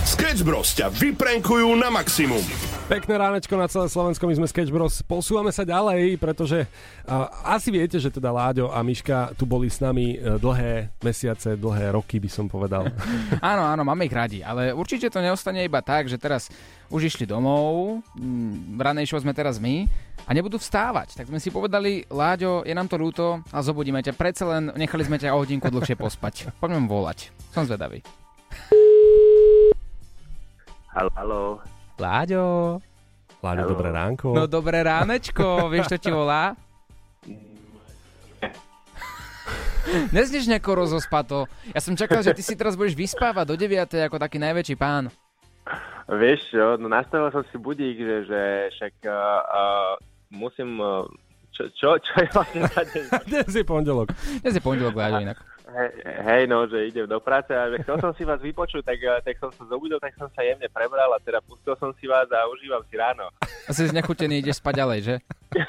Sketch 0.06 0.44
Bros 0.46 0.76
ťa 0.78 0.92
vyprenkujú 0.94 1.72
na 1.80 1.90
maximum. 1.90 2.44
Pekné 2.88 3.20
ránečko 3.20 3.60
na 3.60 3.68
celé 3.68 3.92
Slovensko, 3.92 4.32
my 4.32 4.40
sme 4.40 4.48
Sketch 4.48 4.72
Bros. 4.72 5.04
Posúvame 5.04 5.52
sa 5.52 5.68
ďalej, 5.68 6.16
pretože 6.24 6.64
a, 7.04 7.28
asi 7.60 7.68
viete, 7.68 8.00
že 8.00 8.08
teda 8.08 8.32
Láďo 8.32 8.72
a 8.72 8.80
Miška 8.80 9.36
tu 9.36 9.44
boli 9.44 9.68
s 9.68 9.84
nami 9.84 10.16
e, 10.16 10.40
dlhé 10.40 10.96
mesiace, 11.04 11.60
dlhé 11.60 11.92
roky 11.92 12.16
by 12.16 12.32
som 12.32 12.48
povedal. 12.48 12.88
Áno, 13.44 13.68
áno, 13.68 13.84
máme 13.84 14.08
ich 14.08 14.16
radi, 14.16 14.40
ale 14.40 14.72
určite 14.72 15.12
to 15.12 15.20
neostane 15.20 15.68
iba 15.68 15.84
tak, 15.84 16.08
že 16.08 16.16
teraz 16.16 16.48
už 16.88 17.12
išli 17.12 17.28
domov, 17.28 18.00
mm, 18.16 18.80
v 18.80 18.82
ranej 18.82 19.12
show 19.12 19.20
sme 19.20 19.36
teraz 19.36 19.60
my 19.60 19.88
a 20.24 20.32
nebudú 20.32 20.56
vstávať. 20.60 21.20
Tak 21.20 21.28
sme 21.28 21.40
si 21.40 21.52
povedali, 21.52 22.08
Láďo, 22.08 22.64
je 22.64 22.72
nám 22.72 22.88
to 22.88 22.96
ľúto 22.96 23.44
a 23.52 23.60
zobudíme 23.60 24.00
ťa. 24.00 24.16
Predsa 24.16 24.44
len 24.48 24.72
nechali 24.76 25.04
sme 25.04 25.20
ťa 25.20 25.36
o 25.36 25.44
hodinku 25.44 25.68
dlhšie 25.68 26.00
pospať. 26.00 26.48
Poďme 26.62 26.88
mu 26.88 27.00
volať. 27.00 27.32
Som 27.52 27.68
zvedavý. 27.68 28.04
Halo, 30.96 31.12
halo. 31.14 31.42
Láďo. 32.00 32.46
Láďo, 33.38 33.64
Hello. 33.64 33.72
dobré 33.78 33.90
ránko. 33.94 34.28
No 34.34 34.44
dobré 34.50 34.80
ránečko, 34.82 35.46
vieš, 35.74 35.94
čo 35.94 35.98
ti 36.02 36.10
volá? 36.10 36.58
Neznieš 40.12 40.52
nejako 40.52 40.84
rozospato. 40.84 41.48
Ja 41.72 41.80
som 41.80 41.96
čakal, 41.96 42.20
že 42.20 42.36
ty 42.36 42.44
si 42.44 42.60
teraz 42.60 42.76
budeš 42.76 43.00
vyspávať 43.00 43.46
do 43.48 43.56
9. 43.56 43.88
ako 44.12 44.20
taký 44.20 44.36
najväčší 44.36 44.76
pán. 44.76 45.08
Vieš 46.08 46.40
čo, 46.56 46.66
no 46.80 46.88
nastavil 46.88 47.28
som 47.36 47.44
si 47.52 47.60
budík, 47.60 48.00
že, 48.00 48.18
že 48.28 48.42
však 48.76 48.94
uh, 49.08 49.14
uh, 49.44 49.94
musím... 50.32 50.80
Uh, 50.80 51.04
čo, 51.52 51.68
čo, 51.74 51.90
čo 51.98 52.14
je 52.22 52.30
vlastne 52.32 52.62
za 52.70 52.82
deň? 52.86 53.04
Dnes 53.34 53.50
je 53.50 53.66
pondelok. 53.66 54.14
Dnes 54.46 54.54
je 54.56 54.62
pondelok, 54.62 54.94
Láďo, 54.94 55.26
inak. 55.26 55.38
Hej, 55.68 55.92
hej, 56.24 56.44
no, 56.48 56.64
že 56.64 56.88
idem 56.88 57.04
do 57.04 57.20
práce 57.20 57.52
a 57.52 57.68
že 57.68 57.84
chcel 57.84 58.00
som 58.00 58.16
si 58.16 58.24
vás 58.24 58.40
vypočuť, 58.40 58.88
tak, 58.88 59.04
uh, 59.04 59.20
tak 59.20 59.36
som 59.36 59.52
sa 59.52 59.68
zobudil, 59.68 60.00
tak 60.00 60.16
som 60.16 60.32
sa 60.32 60.40
jemne 60.40 60.64
prebral 60.72 61.12
a 61.12 61.20
teda 61.20 61.44
pustil 61.44 61.76
som 61.76 61.92
si 62.00 62.08
vás 62.08 62.32
a 62.32 62.48
užívam 62.48 62.80
si 62.88 62.96
ráno. 62.96 63.28
A 63.68 63.76
si 63.76 63.84
znechutený, 63.84 64.40
ideš 64.40 64.64
spať 64.64 64.74
ďalej, 64.80 65.00
že? 65.04 65.16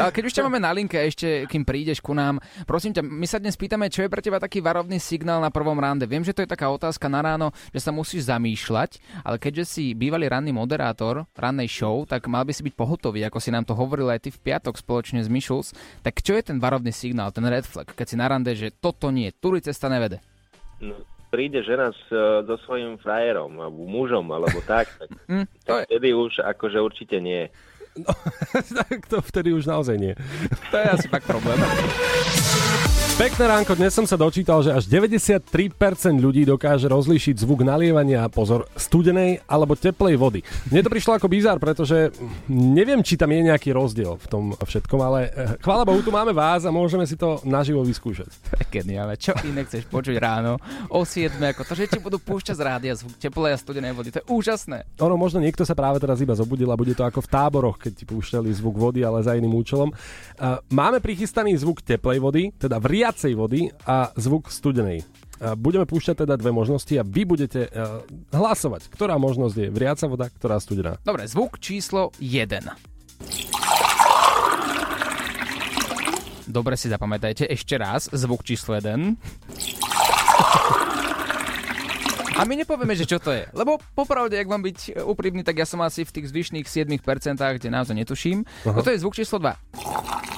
Ale 0.00 0.08
keď 0.08 0.24
už 0.24 0.32
ťa 0.32 0.48
máme 0.48 0.56
na 0.56 0.72
linke, 0.72 0.96
ešte 0.96 1.44
kým 1.44 1.68
prídeš 1.68 2.00
ku 2.00 2.16
nám, 2.16 2.40
prosím 2.64 2.96
ťa, 2.96 3.04
my 3.04 3.28
sa 3.28 3.36
dnes 3.36 3.60
pýtame, 3.60 3.92
čo 3.92 4.00
je 4.04 4.08
pre 4.08 4.24
teba 4.24 4.40
taký 4.40 4.64
varovný 4.64 4.96
signál 4.96 5.44
na 5.44 5.52
prvom 5.52 5.76
rande. 5.76 6.08
Viem, 6.08 6.24
že 6.24 6.32
to 6.32 6.40
je 6.40 6.48
taká 6.48 6.72
otázka 6.72 7.12
na 7.12 7.20
ráno, 7.20 7.52
že 7.76 7.84
sa 7.84 7.92
musíš 7.92 8.32
zamýšľať, 8.32 8.96
ale 9.20 9.36
keďže 9.36 9.64
si 9.68 9.92
bývalý 9.92 10.32
ranný 10.32 10.56
moderátor 10.56 11.28
rannej 11.36 11.68
show, 11.68 12.08
tak 12.08 12.24
mal 12.32 12.48
by 12.48 12.56
si 12.56 12.64
byť 12.64 12.72
pohotový, 12.72 13.28
ako 13.28 13.36
si 13.36 13.52
nám 13.52 13.68
to 13.68 13.76
hovoril 13.76 14.08
aj 14.08 14.24
ty 14.24 14.32
v 14.32 14.40
piatok 14.40 14.80
spoločne 14.80 15.20
s 15.20 15.28
Mišuls. 15.28 15.76
Tak 16.00 16.24
čo 16.24 16.32
je 16.32 16.48
ten 16.48 16.56
varovný 16.56 16.96
signál, 16.96 17.28
ten 17.28 17.44
red 17.44 17.68
flag, 17.74 17.90
keď 17.90 18.06
si 18.06 18.16
na 18.16 18.26
rande, 18.30 18.52
že 18.54 18.70
toto 18.70 19.10
nie, 19.10 19.34
tu 19.34 19.50
cesta 19.58 19.90
nevede? 19.90 20.22
No, 20.78 20.94
príde 21.34 21.66
žena 21.66 21.90
s, 21.90 22.02
e, 22.14 22.46
so 22.46 22.54
svojím 22.62 22.94
frajerom, 23.02 23.58
alebo 23.58 23.82
mužom, 23.90 24.30
alebo 24.30 24.62
tak, 24.62 24.86
tak, 24.94 25.10
to 25.66 25.72
tak 25.74 25.90
je, 25.90 25.98
vtedy 25.98 26.08
už 26.14 26.32
akože 26.46 26.78
určite 26.78 27.18
nie. 27.18 27.50
tak 28.78 29.06
to 29.10 29.18
vtedy 29.22 29.50
už 29.50 29.66
naozaj 29.66 29.98
nie. 29.98 30.14
to 30.70 30.76
je 30.78 30.86
asi 30.86 31.06
fakt 31.10 31.26
problém. 31.26 31.58
Pekné 33.14 33.46
ránko, 33.46 33.78
dnes 33.78 33.94
som 33.94 34.02
sa 34.10 34.18
dočítal, 34.18 34.58
že 34.58 34.74
až 34.74 34.90
93% 34.90 35.46
ľudí 36.18 36.42
dokáže 36.42 36.90
rozlíšiť 36.90 37.46
zvuk 37.46 37.62
nalievania, 37.62 38.26
pozor, 38.26 38.66
studenej 38.74 39.38
alebo 39.46 39.78
teplej 39.78 40.18
vody. 40.18 40.40
Mne 40.66 40.82
to 40.82 40.90
prišlo 40.90 41.22
ako 41.22 41.30
bizár, 41.30 41.62
pretože 41.62 42.10
neviem, 42.50 43.06
či 43.06 43.14
tam 43.14 43.30
je 43.30 43.46
nejaký 43.46 43.70
rozdiel 43.70 44.18
v 44.18 44.26
tom 44.26 44.44
všetkom, 44.58 44.98
ale 44.98 45.30
eh, 45.30 45.54
chvála 45.62 45.86
Bohu, 45.86 46.02
tu 46.02 46.10
máme 46.10 46.34
vás 46.34 46.66
a 46.66 46.74
môžeme 46.74 47.06
si 47.06 47.14
to 47.14 47.38
naživo 47.46 47.86
vyskúšať. 47.86 48.34
Geniálne. 48.74 49.14
Čo 49.14 49.38
iné 49.46 49.62
chceš 49.62 49.86
počuť 49.86 50.18
ráno 50.18 50.58
o 50.90 51.06
7, 51.06 51.38
ako 51.38 51.70
to, 51.70 51.78
že 51.78 51.86
ti 51.86 52.02
budú 52.02 52.18
púšťať 52.18 52.58
z 52.58 52.62
rádia 52.66 52.98
zvuk 52.98 53.14
teplej 53.22 53.54
a 53.54 53.58
studenej 53.62 53.94
vody. 53.94 54.10
To 54.10 54.18
je 54.18 54.26
úžasné. 54.26 54.90
Ono, 54.98 55.14
možno 55.14 55.38
niekto 55.38 55.62
sa 55.62 55.78
práve 55.78 56.02
teraz 56.02 56.18
iba 56.18 56.34
zobudil 56.34 56.66
a 56.66 56.74
bude 56.74 56.98
to 56.98 57.06
ako 57.06 57.22
v 57.22 57.30
táboroch, 57.30 57.78
keď 57.78 57.92
ti 57.94 58.04
púšťali 58.10 58.50
zvuk 58.58 58.74
vody, 58.74 59.06
ale 59.06 59.22
za 59.22 59.38
iným 59.38 59.54
účelom. 59.54 59.94
Uh, 59.94 60.58
Máme 60.74 60.98
prichystaný 60.98 61.54
zvuk 61.62 61.78
teplej 61.78 62.18
vody, 62.18 62.50
teda 62.58 62.82
vriacej 63.04 63.36
vody 63.36 63.68
a 63.84 64.16
zvuk 64.16 64.48
studenej. 64.48 65.04
Budeme 65.60 65.84
púšťať 65.84 66.24
teda 66.24 66.40
dve 66.40 66.56
možnosti 66.56 66.88
a 66.96 67.04
vy 67.04 67.28
budete 67.28 67.68
uh, 67.68 68.00
hlasovať, 68.32 68.88
ktorá 68.88 69.20
možnosť 69.20 69.56
je 69.60 69.68
vriaca 69.68 70.08
voda, 70.08 70.32
ktorá 70.32 70.56
studená. 70.56 70.96
Dobre, 71.04 71.28
zvuk 71.28 71.60
číslo 71.60 72.16
1. 72.16 72.64
Dobre 76.48 76.80
si 76.80 76.88
zapamätajte 76.88 77.44
ešte 77.44 77.76
raz 77.76 78.08
zvuk 78.08 78.40
číslo 78.40 78.72
1. 78.72 79.20
A 82.34 82.48
my 82.48 82.56
nepovieme, 82.56 82.96
že 82.96 83.04
čo 83.04 83.20
to 83.20 83.36
je. 83.36 83.44
Lebo 83.52 83.76
popravde, 83.92 84.40
ak 84.40 84.48
mám 84.48 84.64
byť 84.64 85.04
úprimný, 85.04 85.44
tak 85.44 85.60
ja 85.60 85.68
som 85.68 85.84
asi 85.84 86.08
v 86.08 86.14
tých 86.16 86.32
zvyšných 86.32 86.64
7%, 86.64 87.04
kde 87.36 87.68
naozaj 87.68 88.00
netuším. 88.00 88.48
Aha. 88.64 88.80
Toto 88.80 88.88
je 88.88 88.96
zvuk 88.96 89.12
číslo 89.12 89.44
2. 89.44 90.33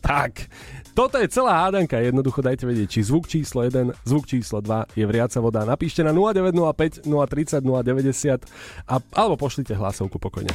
Tak, 0.00 0.48
toto 0.96 1.20
je 1.20 1.28
celá 1.28 1.68
hádanka. 1.68 2.00
Jednoducho 2.00 2.40
dajte 2.40 2.64
vedieť, 2.66 2.88
či 2.88 3.00
zvuk 3.04 3.28
číslo 3.28 3.62
1, 3.62 3.92
zvuk 4.04 4.24
číslo 4.26 4.64
2 4.64 4.96
je 4.96 5.04
vriaca 5.04 5.38
voda. 5.38 5.62
Napíšte 5.62 6.00
na 6.02 6.10
0905 6.10 7.04
030 7.04 7.60
090 7.62 8.44
a, 8.88 8.94
alebo 9.14 9.36
pošlite 9.36 9.76
hlasovku 9.76 10.16
pokojne. 10.16 10.50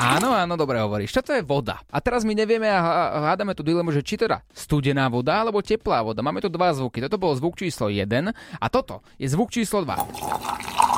Áno, 0.00 0.32
áno, 0.32 0.56
dobre 0.56 0.80
hovoríš. 0.80 1.12
Čo 1.12 1.22
to 1.24 1.32
je 1.36 1.42
voda? 1.44 1.80
A 1.92 2.00
teraz 2.00 2.24
my 2.24 2.32
nevieme 2.32 2.68
a 2.68 2.80
há- 2.80 3.10
hádame 3.32 3.52
tú 3.52 3.60
dilemu, 3.60 3.92
že 3.92 4.00
či 4.04 4.16
teda 4.16 4.40
studená 4.52 5.08
voda 5.12 5.40
alebo 5.40 5.60
teplá 5.60 6.00
voda. 6.00 6.24
Máme 6.24 6.40
tu 6.40 6.48
dva 6.48 6.72
zvuky. 6.72 7.04
Toto 7.04 7.20
bol 7.20 7.36
zvuk 7.36 7.56
číslo 7.56 7.92
1 7.92 8.08
a 8.32 8.66
toto 8.72 9.04
je 9.20 9.28
zvuk 9.28 9.52
číslo 9.52 9.84
2. 9.84 10.89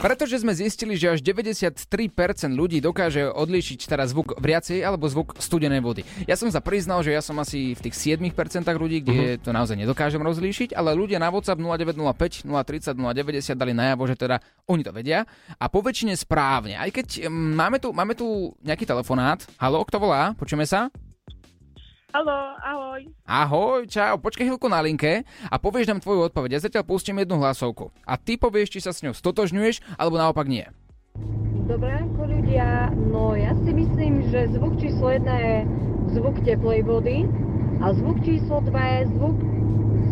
Pretože 0.00 0.40
sme 0.40 0.56
zistili, 0.56 0.96
že 0.96 1.12
až 1.12 1.20
93% 1.20 1.76
ľudí 2.56 2.80
dokáže 2.80 3.28
odlíšiť 3.28 3.80
teraz 3.84 4.16
zvuk 4.16 4.32
vriacej 4.40 4.80
alebo 4.80 5.04
zvuk 5.12 5.36
studenej 5.36 5.84
vody. 5.84 6.08
Ja 6.24 6.40
som 6.40 6.48
sa 6.48 6.64
priznal, 6.64 7.04
že 7.04 7.12
ja 7.12 7.20
som 7.20 7.36
asi 7.36 7.76
v 7.76 7.80
tých 7.84 8.16
7% 8.16 8.32
ľudí, 8.80 9.04
kde 9.04 9.36
to 9.44 9.52
naozaj 9.52 9.76
nedokážem 9.76 10.24
rozlíšiť, 10.24 10.72
ale 10.72 10.96
ľudia 10.96 11.20
na 11.20 11.28
WhatsApp 11.28 11.60
0905 11.60 12.48
030 12.48 12.96
090 12.96 13.60
dali 13.60 13.76
najavo, 13.76 14.08
že 14.08 14.16
teda 14.16 14.40
oni 14.72 14.80
to 14.80 14.92
vedia 14.96 15.28
a 15.60 15.68
po 15.68 15.84
väčšine 15.84 16.16
správne. 16.16 16.80
Aj 16.80 16.88
keď 16.88 17.28
mm, 17.28 17.52
máme 17.60 17.76
tu, 17.76 17.92
máme 17.92 18.16
tu 18.16 18.56
nejaký 18.64 18.88
telefonát. 18.88 19.44
Halo, 19.60 19.84
kto 19.84 20.00
volá? 20.00 20.32
Počujeme 20.32 20.64
sa? 20.64 20.88
Haló, 22.10 22.58
ahoj. 22.58 23.06
Ahoj, 23.22 23.86
čau, 23.86 24.18
počkaj 24.18 24.42
chvíľku 24.42 24.66
na 24.66 24.82
linke 24.82 25.22
a 25.46 25.54
povieš 25.62 25.94
nám 25.94 26.02
tvoju 26.02 26.26
odpoveď. 26.26 26.58
Ja 26.58 26.64
zatiaľ 26.66 26.82
pustím 26.82 27.22
jednu 27.22 27.38
hlasovku. 27.38 27.94
A 28.02 28.18
ty 28.18 28.34
povieš, 28.34 28.74
či 28.74 28.80
sa 28.82 28.90
s 28.90 29.06
ňou 29.06 29.14
stotožňuješ, 29.14 29.94
alebo 29.94 30.18
naopak 30.18 30.50
nie. 30.50 30.66
Dobré 31.70 32.02
ako 32.02 32.26
ľudia, 32.26 32.90
no 32.98 33.38
ja 33.38 33.54
si 33.62 33.70
myslím, 33.70 34.26
že 34.26 34.50
zvuk 34.50 34.74
číslo 34.82 35.06
1 35.06 35.22
je 35.22 35.54
zvuk 36.18 36.34
teplej 36.42 36.82
vody 36.82 37.30
a 37.78 37.94
zvuk 37.94 38.18
číslo 38.26 38.58
2 38.58 38.74
je 38.74 39.00
zvuk 39.14 39.36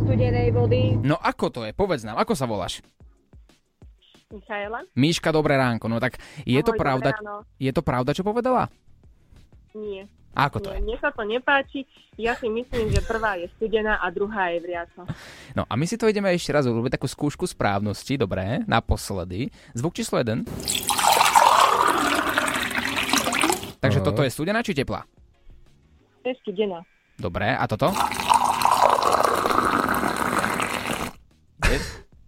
studenej 0.06 0.54
vody. 0.54 0.94
No 1.02 1.18
ako 1.18 1.50
to 1.50 1.60
je? 1.66 1.74
Povedz 1.74 2.06
nám, 2.06 2.22
ako 2.22 2.38
sa 2.38 2.46
voláš? 2.46 2.78
Michaela? 4.30 4.86
Míška, 4.94 5.34
dobré 5.34 5.58
ránko. 5.58 5.90
No 5.90 5.98
tak 5.98 6.22
je 6.46 6.62
to 6.62 6.70
Ahoj, 6.70 6.78
pravda, 6.78 7.10
dobré 7.10 7.26
ráno. 7.26 7.42
je 7.58 7.72
to 7.74 7.82
pravda, 7.82 8.10
čo 8.14 8.22
povedala? 8.22 8.70
Nie. 9.74 10.06
Ako 10.36 10.60
to 10.60 10.70
je? 10.70 10.80
mne 10.82 10.96
sa 11.00 11.10
to 11.14 11.22
nepáči. 11.24 11.88
Ja 12.18 12.34
si 12.34 12.50
myslím, 12.50 12.90
že 12.90 13.00
prvá 13.06 13.38
je 13.38 13.46
studená 13.56 14.02
a 14.02 14.10
druhá 14.10 14.50
je 14.54 14.58
vriaca. 14.62 15.06
No 15.54 15.62
a 15.64 15.72
my 15.78 15.86
si 15.86 15.94
to 15.94 16.10
ideme 16.10 16.30
ešte 16.34 16.50
raz 16.50 16.66
urobiť 16.66 16.98
takú 16.98 17.06
skúšku 17.06 17.46
správnosti, 17.46 18.18
dobré, 18.18 18.62
naposledy. 18.66 19.54
Zvuk 19.74 19.94
číslo 19.94 20.18
1. 20.18 20.44
Takže 23.78 24.02
toto 24.02 24.26
je 24.26 24.30
studená 24.34 24.60
či 24.66 24.74
teplá? 24.74 25.06
To 26.22 26.26
je 26.26 26.36
studená. 26.42 26.82
Dobre, 27.18 27.54
a 27.54 27.64
toto? 27.70 27.94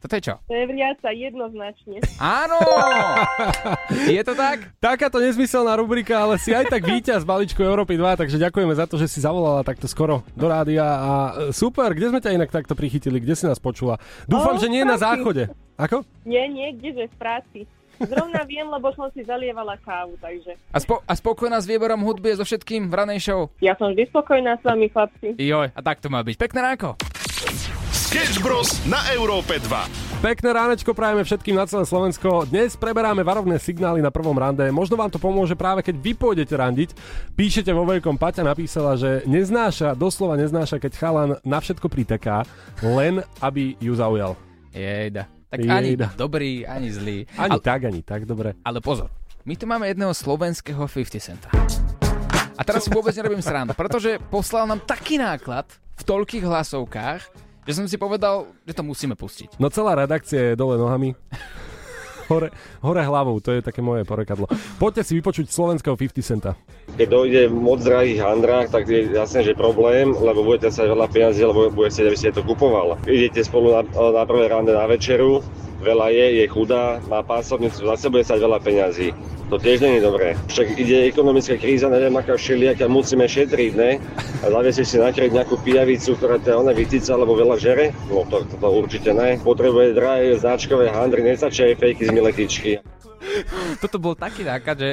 Toto 0.00 0.16
je 0.16 0.22
čo? 0.32 0.34
To 0.48 0.54
je 0.56 0.64
vriaca 0.64 1.08
jednoznačne. 1.12 2.00
Áno! 2.16 2.56
Je 4.08 4.22
to 4.24 4.32
tak? 4.32 4.72
Takáto 4.80 5.20
nezmyselná 5.20 5.76
rubrika, 5.76 6.16
ale 6.16 6.40
si 6.40 6.56
aj 6.56 6.72
tak 6.72 6.88
víťaz 6.88 7.28
balíčku 7.28 7.60
Európy 7.60 8.00
2, 8.00 8.16
takže 8.24 8.40
ďakujeme 8.40 8.72
za 8.72 8.88
to, 8.88 8.96
že 8.96 9.12
si 9.12 9.20
zavolala 9.20 9.60
takto 9.60 9.84
skoro 9.84 10.24
do 10.32 10.48
rádia 10.48 10.84
a 10.84 11.12
e, 11.12 11.32
super, 11.52 11.92
kde 11.92 12.16
sme 12.16 12.24
ťa 12.24 12.32
inak 12.32 12.48
takto 12.48 12.72
prichytili, 12.72 13.20
kde 13.20 13.36
si 13.36 13.44
nás 13.44 13.60
počula? 13.60 14.00
Dúfam, 14.24 14.56
O, 14.56 14.60
že 14.60 14.72
nie 14.72 14.88
na 14.88 14.96
záchode. 14.96 15.52
Ako? 15.76 16.00
Nie, 16.24 16.48
nie, 16.48 16.72
kdeže 16.80 17.12
v 17.12 17.16
práci. 17.20 17.60
Zrovna 18.00 18.48
viem, 18.48 18.64
lebo 18.64 18.88
som 18.96 19.12
si 19.12 19.20
zalievala 19.20 19.76
kávu, 19.84 20.16
takže... 20.16 20.56
A, 20.72 20.80
spo- 20.80 21.04
a 21.04 21.12
spokojná 21.12 21.60
s 21.60 21.68
výberom 21.68 22.00
hudby 22.00 22.32
je 22.32 22.40
so 22.40 22.44
všetkým 22.48 22.88
v 22.88 22.94
ranej 22.96 23.20
show? 23.20 23.52
Ja 23.60 23.76
som 23.76 23.92
vždy 23.92 24.08
spokojná 24.08 24.56
s 24.56 24.64
vami, 24.64 24.88
chlapci. 24.88 25.36
Joj, 25.36 25.68
a 25.68 25.80
tak 25.84 26.00
to 26.00 26.08
má 26.08 26.24
byť. 26.24 26.36
Pekné 26.40 26.64
ránko. 26.64 26.96
Sketch 28.10 28.42
Bros. 28.42 28.66
na 28.90 28.98
Európe 29.14 29.62
2. 29.62 30.18
Pekné 30.18 30.50
ránečko 30.50 30.90
prajeme 30.98 31.22
všetkým 31.22 31.54
na 31.54 31.62
celé 31.70 31.86
Slovensko. 31.86 32.42
Dnes 32.42 32.74
preberáme 32.74 33.22
varovné 33.22 33.54
signály 33.62 34.02
na 34.02 34.10
prvom 34.10 34.34
rande. 34.34 34.66
Možno 34.74 34.98
vám 34.98 35.14
to 35.14 35.22
pomôže 35.22 35.54
práve 35.54 35.86
keď 35.86 35.94
vy 35.94 36.18
pôjdete 36.18 36.50
randiť. 36.58 36.90
Píšete 37.38 37.70
vo 37.70 37.86
veľkom, 37.86 38.18
Paťa 38.18 38.42
napísala, 38.42 38.98
že 38.98 39.22
neznáša, 39.30 39.94
doslova 39.94 40.34
neznáša, 40.34 40.82
keď 40.82 40.92
chalan 40.98 41.30
na 41.46 41.62
všetko 41.62 41.86
priteká, 41.86 42.42
len 42.82 43.22
aby 43.38 43.78
ju 43.78 43.94
zaujal. 43.94 44.34
Jejda. 44.74 45.30
Tak 45.46 45.70
ani 45.70 45.94
Jejda. 45.94 46.10
dobrý, 46.18 46.66
ani 46.66 46.90
zlý. 46.90 47.18
Ani 47.38 47.54
Ale, 47.54 47.62
tak, 47.62 47.86
ani 47.86 48.02
tak, 48.02 48.26
dobre. 48.26 48.58
ale 48.66 48.82
pozor, 48.82 49.06
my 49.46 49.54
tu 49.54 49.70
máme 49.70 49.86
jedného 49.86 50.10
slovenského 50.10 50.82
50 50.82 51.14
centa. 51.14 51.46
A 52.58 52.66
teraz 52.66 52.82
si 52.82 52.90
vôbec 52.90 53.14
nerobím 53.14 53.38
srandu, 53.38 53.70
pretože 53.78 54.18
poslal 54.34 54.66
nám 54.66 54.82
taký 54.82 55.14
náklad 55.14 55.70
v 55.94 56.02
toľkých 56.02 56.42
hlasovkách, 56.42 57.49
že 57.70 57.78
som 57.78 57.86
si 57.86 57.94
povedal, 57.94 58.50
že 58.66 58.74
to 58.74 58.82
musíme 58.82 59.14
pustiť. 59.14 59.62
No 59.62 59.70
celá 59.70 59.94
redakcia 59.94 60.52
je 60.52 60.58
dole 60.58 60.74
nohami. 60.74 61.14
Hore, 62.30 62.54
hore 62.78 63.02
hlavou, 63.02 63.42
to 63.42 63.50
je 63.50 63.58
také 63.58 63.82
moje 63.82 64.06
porekadlo. 64.06 64.46
Poďte 64.78 65.02
si 65.02 65.18
vypočuť 65.18 65.50
slovenského 65.50 65.98
50 65.98 66.22
centa. 66.22 66.54
Keď 66.94 67.06
dojde 67.10 67.50
v 67.50 67.58
moc 67.58 67.82
drahých 67.82 68.22
handrách, 68.22 68.70
tak 68.70 68.86
je 68.86 69.10
jasné, 69.10 69.42
že 69.42 69.58
problém, 69.58 70.14
lebo 70.14 70.46
budete 70.46 70.70
sa 70.70 70.86
veľa 70.86 71.10
peniazí, 71.10 71.42
lebo 71.42 71.74
budete, 71.74 72.06
aby 72.06 72.14
ste 72.14 72.30
to 72.30 72.46
kupoval. 72.46 73.02
Idete 73.02 73.42
spolu 73.42 73.74
na, 73.74 73.82
na 73.82 74.22
prvé 74.30 74.46
rande 74.46 74.70
na 74.70 74.86
večeru, 74.86 75.42
veľa 75.82 76.06
je, 76.14 76.26
je 76.38 76.46
chudá, 76.46 77.02
má 77.10 77.26
pásovnicu, 77.26 77.82
zase 77.82 78.06
bude 78.06 78.22
stať 78.22 78.38
veľa 78.46 78.62
peňazí. 78.62 79.10
To 79.50 79.58
tiež 79.58 79.82
je 79.82 79.98
dobré. 79.98 80.38
Však 80.46 80.78
ide 80.78 81.10
ekonomická 81.10 81.58
kríza, 81.58 81.90
neviem 81.90 82.14
aká 82.14 82.38
všelijaká, 82.38 82.86
musíme 82.86 83.26
šetriť, 83.26 83.72
ne? 83.74 83.98
A 84.40 84.46
zaviesiť 84.46 84.86
si 84.86 84.96
nakryť 85.02 85.34
nejakú 85.34 85.58
pijavicu, 85.66 86.14
ktorá 86.14 86.38
to 86.38 86.54
ona 86.54 86.70
vytica, 86.70 87.18
alebo 87.18 87.34
veľa 87.34 87.58
žere? 87.58 87.90
No 88.06 88.22
to, 88.30 88.46
to, 88.46 88.54
to 88.62 88.68
určite 88.70 89.10
ne. 89.10 89.42
Potrebuje 89.42 89.98
drahé 89.98 90.38
značkové 90.38 90.94
handry, 90.94 91.26
nestačia 91.26 91.66
aj 91.66 91.82
fejky 91.82 92.02
z 92.06 92.10
miletičky. 92.14 92.70
Toto 93.82 93.98
bol 93.98 94.14
taký 94.14 94.46
náklad, 94.46 94.78
že... 94.78 94.90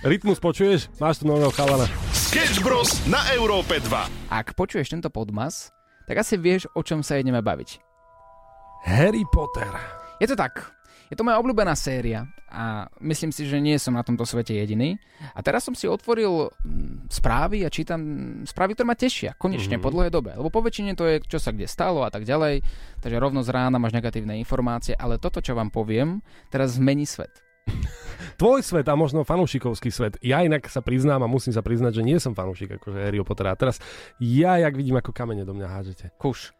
Rytmus 0.00 0.40
počuješ? 0.40 0.88
Máš 0.96 1.20
tu 1.20 1.28
nového 1.28 1.52
chalana. 1.52 1.84
Sketch 2.16 2.64
Bros. 2.64 2.96
na 3.04 3.20
Európe 3.36 3.76
2. 3.76 4.32
Ak 4.32 4.56
počuješ 4.56 4.88
tento 4.88 5.12
podmas, 5.12 5.68
tak 6.08 6.16
asi 6.16 6.40
vieš, 6.40 6.64
o 6.72 6.80
čom 6.80 7.04
sa 7.04 7.20
ideme 7.20 7.44
baviť. 7.44 7.76
Harry 8.88 9.24
Potter. 9.28 9.70
Je 10.16 10.28
to 10.28 10.36
tak. 10.36 10.73
Je 11.12 11.16
to 11.16 11.24
moja 11.26 11.36
obľúbená 11.36 11.76
séria 11.76 12.24
a 12.48 12.88
myslím 13.02 13.28
si, 13.34 13.44
že 13.44 13.60
nie 13.60 13.76
som 13.76 13.92
na 13.92 14.06
tomto 14.06 14.24
svete 14.24 14.56
jediný. 14.56 14.96
A 15.36 15.42
teraz 15.44 15.66
som 15.66 15.76
si 15.76 15.84
otvoril 15.84 16.48
mm, 16.48 17.12
správy 17.12 17.66
a 17.66 17.68
čítam 17.68 18.00
správy, 18.48 18.72
ktoré 18.78 18.86
ma 18.88 18.96
tešia. 18.96 19.36
Konečne 19.36 19.76
mm-hmm. 19.76 19.84
po 19.84 19.92
dlhej 19.92 20.10
dobe. 20.14 20.30
Lebo 20.32 20.48
po 20.48 20.64
väčšine 20.64 20.96
to 20.96 21.04
je, 21.04 21.20
čo 21.26 21.42
sa 21.42 21.52
kde 21.52 21.68
stalo 21.68 22.06
a 22.06 22.10
tak 22.14 22.24
ďalej. 22.24 22.64
Takže 23.04 23.16
rovno 23.20 23.44
z 23.44 23.52
rána 23.52 23.76
máš 23.76 23.92
negatívne 23.92 24.38
informácie. 24.40 24.96
Ale 24.96 25.20
toto, 25.20 25.44
čo 25.44 25.52
vám 25.52 25.68
poviem, 25.68 26.24
teraz 26.48 26.80
zmení 26.80 27.04
svet. 27.04 27.42
Tvoj 28.40 28.64
svet 28.64 28.88
a 28.88 28.94
možno 28.96 29.28
fanúšikovský 29.28 29.92
svet. 29.92 30.14
Ja 30.24 30.40
inak 30.40 30.66
sa 30.72 30.80
priznám 30.80 31.26
a 31.26 31.28
musím 31.30 31.52
sa 31.52 31.60
priznať, 31.60 32.00
že 32.00 32.06
nie 32.06 32.16
som 32.16 32.32
fanúšik 32.32 32.80
akože 32.80 32.98
Harry 33.02 33.20
Pottera. 33.20 33.52
A 33.52 33.60
teraz 33.60 33.76
ja, 34.22 34.56
jak 34.56 34.74
vidím, 34.74 34.96
ako 34.96 35.12
kamene 35.12 35.44
do 35.44 35.52
mňa 35.52 35.68
hážete. 35.68 36.06
Kuš. 36.16 36.54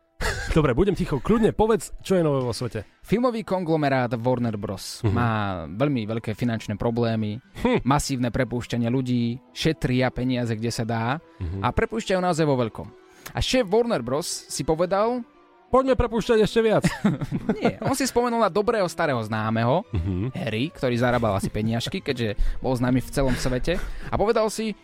Dobre, 0.55 0.71
budem 0.71 0.95
ticho. 0.95 1.19
Kľudne 1.19 1.51
povedz, 1.51 1.91
čo 1.99 2.15
je 2.15 2.23
nové 2.23 2.39
vo 2.39 2.55
svete. 2.55 2.87
Filmový 3.03 3.43
konglomerát 3.43 4.15
Warner 4.15 4.55
Bros. 4.55 5.03
Uh-huh. 5.03 5.11
má 5.11 5.67
veľmi 5.67 6.07
veľké 6.07 6.39
finančné 6.39 6.79
problémy, 6.79 7.43
hm. 7.59 7.83
masívne 7.83 8.31
prepúšťanie 8.31 8.87
ľudí, 8.87 9.43
šetria 9.51 10.15
peniaze, 10.15 10.55
kde 10.55 10.71
sa 10.71 10.87
dá 10.87 11.19
uh-huh. 11.19 11.59
a 11.59 11.75
prepúšťajú 11.75 12.21
naozaj 12.23 12.47
vo 12.47 12.55
veľkom. 12.55 12.87
A 13.35 13.43
šéf 13.43 13.67
Warner 13.67 14.07
Bros. 14.07 14.47
si 14.47 14.63
povedal, 14.63 15.27
Poďme 15.75 15.99
prepúšťať 15.99 16.39
ešte 16.39 16.63
viac. 16.63 16.87
Nie, 17.59 17.83
on 17.83 17.99
si 17.99 18.07
spomenul 18.07 18.39
na 18.39 18.47
dobrého 18.47 18.87
starého 18.87 19.19
známeho, 19.27 19.83
uh-huh. 19.83 20.31
Harry, 20.39 20.71
ktorý 20.71 20.95
zarábal 20.95 21.35
asi 21.35 21.51
peniažky, 21.51 21.99
keďže 21.99 22.39
bol 22.63 22.79
známy 22.79 23.03
v 23.03 23.11
celom 23.11 23.35
svete. 23.35 23.83
A 24.07 24.15
povedal 24.15 24.47
si, 24.55 24.79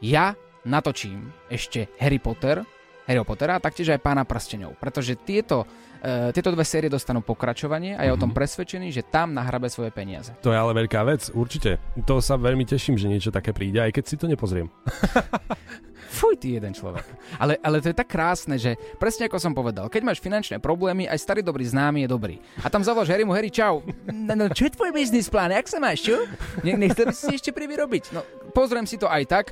ja 0.00 0.32
natočím 0.64 1.28
ešte 1.52 1.84
Harry 2.00 2.16
Potter, 2.16 2.64
Harry 3.10 3.26
Pottera 3.26 3.58
a 3.58 3.60
taktiež 3.60 3.90
aj 3.90 4.00
Pána 4.00 4.22
prstenov. 4.22 4.78
Pretože 4.78 5.18
tieto, 5.18 5.66
uh, 5.66 6.30
tieto 6.30 6.54
dve 6.54 6.62
série 6.62 6.86
dostanú 6.86 7.20
pokračovanie 7.26 7.98
a 7.98 8.06
je 8.06 8.14
mm-hmm. 8.14 8.16
o 8.16 8.22
tom 8.22 8.30
presvedčený, 8.30 8.94
že 8.94 9.02
tam 9.02 9.34
nahrabe 9.34 9.66
svoje 9.66 9.90
peniaze. 9.90 10.30
To 10.46 10.54
je 10.54 10.58
ale 10.58 10.70
veľká 10.72 11.02
vec, 11.02 11.34
určite. 11.34 11.82
To 12.06 12.22
sa 12.22 12.38
veľmi 12.38 12.62
teším, 12.62 12.94
že 12.94 13.10
niečo 13.10 13.34
také 13.34 13.50
príde, 13.50 13.82
aj 13.82 13.90
keď 13.90 14.04
si 14.06 14.14
to 14.14 14.30
nepozriem. 14.30 14.70
Fuj, 16.10 16.42
ty 16.42 16.58
jeden 16.58 16.74
človek. 16.74 17.06
Ale, 17.38 17.54
ale 17.62 17.78
to 17.78 17.94
je 17.94 17.96
tak 17.96 18.10
krásne, 18.10 18.58
že 18.58 18.74
presne 18.98 19.30
ako 19.30 19.38
som 19.38 19.54
povedal, 19.54 19.86
keď 19.86 20.02
máš 20.02 20.18
finančné 20.18 20.58
problémy, 20.58 21.06
aj 21.06 21.22
starý 21.22 21.38
dobrý 21.38 21.62
známy 21.62 22.02
je 22.02 22.08
dobrý. 22.10 22.36
A 22.66 22.66
tam 22.66 22.82
zavoláš 22.82 23.14
Harrymu, 23.14 23.30
Harry, 23.30 23.46
čau. 23.46 23.86
No, 24.10 24.34
no 24.34 24.50
čo 24.50 24.66
je 24.66 24.74
tvoj 24.74 24.90
biznis 24.90 25.30
plán? 25.30 25.54
Jak 25.54 25.70
sa 25.70 25.78
máš, 25.78 26.10
čo? 26.10 26.26
Ne, 26.66 26.74
nechcel 26.74 27.06
by 27.06 27.14
si 27.14 27.38
ešte 27.38 27.54
prvý 27.54 27.78
robiť? 27.78 28.10
No, 28.10 28.26
pozriem 28.50 28.90
si 28.90 28.98
to 28.98 29.06
aj 29.06 29.22
tak. 29.30 29.46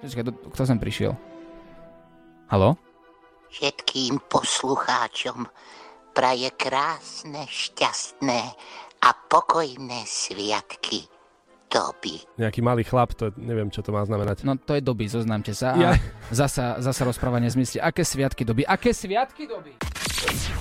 Počkaj, 0.00 0.24
kto 0.56 0.62
sem 0.64 0.80
prišiel? 0.80 1.12
Halo? 2.52 2.76
Všetkým 3.48 4.20
poslucháčom 4.28 5.48
praje 6.12 6.50
krásne, 6.54 7.46
šťastné 7.46 8.40
a 9.00 9.08
pokojné 9.30 10.04
sviatky 10.04 11.06
doby. 11.70 12.22
Nejaký 12.38 12.60
malý 12.62 12.86
chlap, 12.86 13.18
to 13.18 13.34
neviem, 13.34 13.70
čo 13.70 13.82
to 13.82 13.90
má 13.90 14.06
znamenať. 14.06 14.46
No 14.46 14.54
to 14.54 14.78
je 14.78 14.82
doby, 14.82 15.10
zoznámte 15.10 15.50
sa. 15.50 15.74
A 15.74 15.78
ja. 15.78 15.90
zasa, 16.30 16.78
zasa 16.78 17.02
rozprávanie 17.02 17.50
zmysli. 17.50 17.82
Aké 17.82 18.06
sviatky 18.06 18.46
doby? 18.46 18.62
Aké 18.62 18.94
sviatky 18.94 19.50
doby? 19.50 19.74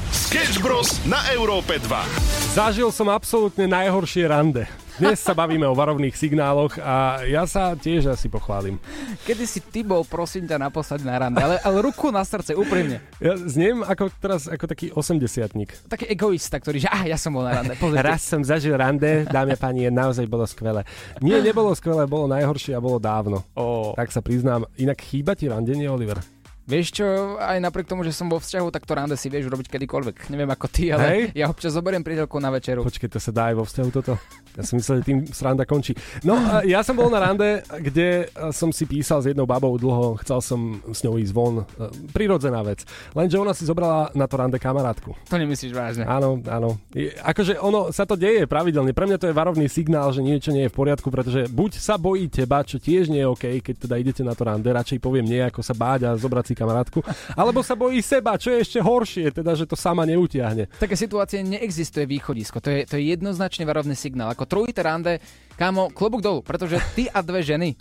Sketch 0.09 0.57
Bros. 0.65 1.05
na 1.05 1.21
Európe 1.29 1.77
2. 1.77 2.57
Zažil 2.57 2.89
som 2.89 3.09
absolútne 3.13 3.69
najhoršie 3.69 4.25
rande. 4.25 4.65
Dnes 4.93 5.17
sa 5.17 5.33
bavíme 5.33 5.65
o 5.65 5.73
varovných 5.73 6.13
signáloch 6.13 6.77
a 6.77 7.25
ja 7.25 7.49
sa 7.49 7.73
tiež 7.73 8.13
asi 8.13 8.29
pochválim. 8.29 8.77
Kedy 9.25 9.45
si 9.49 9.57
ty 9.57 9.81
bol, 9.81 10.05
prosím 10.05 10.45
ťa, 10.45 10.61
naposledy 10.61 11.01
na 11.01 11.17
rande, 11.17 11.41
ale, 11.41 11.57
ale 11.65 11.77
ruku 11.81 12.13
na 12.13 12.21
srdce, 12.21 12.53
úprimne. 12.53 13.01
Ja 13.17 13.33
zniem 13.33 13.81
ako 13.81 14.13
teraz 14.21 14.45
ako 14.45 14.69
taký 14.69 14.93
80 14.93 15.89
Taký 15.89 16.05
egoista, 16.13 16.61
ktorý, 16.61 16.85
že 16.85 16.89
ah, 16.93 17.09
ja 17.09 17.17
som 17.17 17.33
bol 17.33 17.41
na 17.41 17.57
rande. 17.57 17.73
Pozrite. 17.73 18.05
Raz 18.05 18.21
som 18.21 18.45
zažil 18.45 18.77
rande, 18.77 19.25
dámy 19.25 19.57
a 19.57 19.59
páni, 19.59 19.89
naozaj 19.89 20.29
bolo 20.29 20.45
skvelé. 20.45 20.85
Nie, 21.25 21.41
nebolo 21.41 21.73
skvelé, 21.73 22.05
bolo 22.05 22.29
najhoršie 22.29 22.77
a 22.77 22.83
bolo 22.83 23.01
dávno. 23.01 23.41
Oh. 23.57 23.97
Tak 23.97 24.13
sa 24.13 24.21
priznám. 24.21 24.69
Inak 24.77 25.01
chýba 25.01 25.33
ti 25.33 25.49
randenie, 25.49 25.89
Oliver? 25.89 26.21
Vieš 26.63 26.95
čo, 26.95 27.05
aj 27.43 27.59
napriek 27.59 27.91
tomu, 27.91 28.07
že 28.07 28.15
som 28.15 28.31
vo 28.31 28.39
vzťahu, 28.39 28.71
tak 28.71 28.87
to 28.87 28.95
rande 28.95 29.19
si 29.19 29.27
vieš 29.27 29.51
urobiť 29.51 29.67
kedykoľvek. 29.67 30.31
Neviem 30.31 30.47
ako 30.47 30.67
ty, 30.71 30.95
ale 30.95 31.03
Hej? 31.11 31.21
ja 31.35 31.51
občas 31.51 31.75
zoberiem 31.75 31.99
prídelku 31.99 32.39
na 32.39 32.47
večeru. 32.55 32.87
Počkej, 32.87 33.11
to 33.11 33.19
sa 33.19 33.35
dá 33.35 33.51
aj 33.51 33.55
vo 33.59 33.67
vzťahu 33.67 33.89
toto? 33.91 34.15
Ja 34.53 34.61
som 34.61 34.77
myslel, 34.77 35.01
že 35.01 35.03
tým 35.09 35.19
sranda 35.33 35.65
končí. 35.65 35.97
No, 36.21 36.37
ja 36.61 36.85
som 36.85 36.93
bol 36.93 37.09
na 37.09 37.17
rande, 37.17 37.65
kde 37.81 38.29
som 38.53 38.69
si 38.69 38.85
písal 38.85 39.25
s 39.25 39.33
jednou 39.33 39.49
babou 39.49 39.73
dlho, 39.81 40.15
chcel 40.21 40.39
som 40.45 40.77
s 40.93 41.01
ňou 41.01 41.17
ísť 41.17 41.33
von. 41.33 41.65
Prirodzená 42.13 42.61
vec. 42.61 42.85
Lenže 43.17 43.41
ona 43.41 43.57
si 43.57 43.65
zobrala 43.65 44.13
na 44.13 44.29
to 44.29 44.37
rande 44.37 44.61
kamarátku. 44.61 45.17
To 45.33 45.41
nemyslíš 45.41 45.73
vážne? 45.73 46.05
Áno, 46.05 46.37
áno. 46.45 46.77
Akože 47.25 47.57
ono 47.57 47.89
sa 47.89 48.05
to 48.05 48.13
deje 48.13 48.45
pravidelne. 48.45 48.93
Pre 48.93 49.09
mňa 49.09 49.17
to 49.17 49.27
je 49.27 49.35
varovný 49.35 49.65
signál, 49.65 50.13
že 50.13 50.21
niečo 50.21 50.53
nie 50.53 50.69
je 50.69 50.71
v 50.71 50.77
poriadku, 50.77 51.09
pretože 51.09 51.49
buď 51.49 51.81
sa 51.81 51.97
bojí 51.97 52.29
teba, 52.29 52.61
čo 52.61 52.77
tiež 52.77 53.09
nie 53.09 53.25
je 53.25 53.31
OK, 53.33 53.45
keď 53.57 53.89
teda 53.89 53.95
idete 53.97 54.21
na 54.21 54.37
to 54.37 54.45
rande, 54.45 54.69
radšej 54.69 55.01
poviem 55.01 55.25
nie, 55.25 55.41
ako 55.41 55.65
sa 55.65 55.73
báť 55.73 56.07
a 56.07 56.09
zobrať 56.13 56.52
si 56.52 56.52
kamarátku, 56.55 57.03
alebo 57.33 57.61
sa 57.65 57.73
bojí 57.77 57.99
seba, 57.99 58.37
čo 58.37 58.53
je 58.53 58.63
ešte 58.63 58.79
horšie, 58.79 59.33
teda, 59.33 59.53
že 59.53 59.65
to 59.67 59.75
sama 59.77 60.07
neutiahne. 60.07 60.69
Také 60.79 60.95
situácie 60.95 61.43
neexistuje 61.43 62.05
východisko. 62.07 62.61
To 62.63 62.69
je, 62.69 62.85
to 62.87 62.95
je 62.97 63.13
jednoznačne 63.13 63.65
varovný 63.67 63.97
signál. 63.97 64.31
Ako 64.31 64.45
trojité 64.47 64.85
rande, 64.85 65.19
kámo, 65.57 65.89
klobúk 65.91 66.21
dolu, 66.21 66.45
pretože 66.45 66.79
ty 66.93 67.09
a 67.09 67.19
dve 67.25 67.41
ženy 67.41 67.75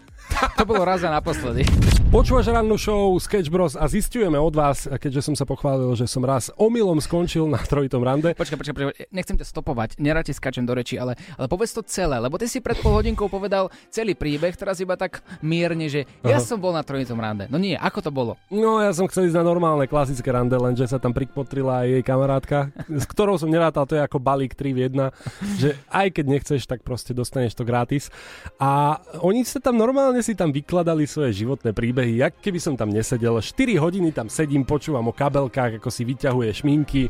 to 0.56 0.64
bolo 0.64 0.82
raz 0.86 1.04
a 1.04 1.10
naposledy. 1.10 1.91
Počúvaš 2.12 2.52
rannú 2.52 2.76
show 2.76 3.16
Sketch 3.16 3.48
Bros 3.48 3.72
a 3.72 3.88
zistujeme 3.88 4.36
od 4.36 4.52
vás, 4.52 4.84
keďže 4.84 5.32
som 5.32 5.32
sa 5.32 5.48
pochválil, 5.48 5.96
že 5.96 6.04
som 6.04 6.20
raz 6.20 6.52
omylom 6.60 7.00
skončil 7.00 7.48
na 7.48 7.56
trojitom 7.56 8.04
rande. 8.04 8.36
Počkaj, 8.36 8.60
počkaj, 8.60 8.74
počkaj, 8.76 9.08
nechcem 9.08 9.40
ťa 9.40 9.48
stopovať, 9.48 9.96
nerad 9.96 10.20
ti 10.20 10.36
skačem 10.36 10.68
do 10.68 10.76
reči, 10.76 11.00
ale, 11.00 11.16
ale 11.40 11.48
povedz 11.48 11.72
to 11.72 11.80
celé, 11.80 12.20
lebo 12.20 12.36
ty 12.36 12.52
si 12.52 12.60
pred 12.60 12.76
pol 12.84 13.00
hodinkou 13.00 13.32
povedal 13.32 13.72
celý 13.88 14.12
príbeh, 14.12 14.52
teraz 14.60 14.76
iba 14.84 14.92
tak 14.92 15.24
mierne, 15.40 15.88
že 15.88 16.04
ja 16.20 16.36
Aha. 16.36 16.44
som 16.44 16.60
bol 16.60 16.76
na 16.76 16.84
trojitom 16.84 17.16
rande. 17.16 17.48
No 17.48 17.56
nie, 17.56 17.80
ako 17.80 18.04
to 18.04 18.10
bolo? 18.12 18.36
No 18.52 18.76
ja 18.84 18.92
som 18.92 19.08
chcel 19.08 19.32
ísť 19.32 19.40
na 19.40 19.48
normálne 19.48 19.88
klasické 19.88 20.28
rande, 20.36 20.52
lenže 20.52 20.84
sa 20.84 21.00
tam 21.00 21.16
prikpotrila 21.16 21.88
aj 21.88 21.96
jej 21.96 22.02
kamarátka, 22.04 22.76
s 22.92 23.08
ktorou 23.08 23.40
som 23.40 23.48
nerátal, 23.48 23.88
to 23.88 23.96
je 23.96 24.04
ako 24.04 24.20
balík 24.20 24.52
3 24.52 24.76
v 24.76 24.78
1, 24.84 25.64
že 25.64 25.80
aj 25.88 26.12
keď 26.12 26.24
nechceš, 26.28 26.68
tak 26.68 26.84
proste 26.84 27.16
dostaneš 27.16 27.56
to 27.56 27.64
gratis. 27.64 28.12
A 28.60 29.00
oni 29.24 29.48
sa 29.48 29.64
tam 29.64 29.80
normálne 29.80 30.20
si 30.20 30.36
tam 30.36 30.52
vykladali 30.52 31.08
svoje 31.08 31.40
životné 31.40 31.72
príbehy, 31.72 32.01
jak 32.04 32.38
keby 32.42 32.58
som 32.58 32.74
tam 32.74 32.90
nesedel. 32.90 33.38
4 33.38 33.78
hodiny 33.78 34.10
tam 34.10 34.26
sedím, 34.26 34.66
počúvam 34.66 35.08
o 35.08 35.14
kabelkách, 35.14 35.78
ako 35.78 35.90
si 35.90 36.02
vyťahuje 36.02 36.50
šminky, 36.50 37.02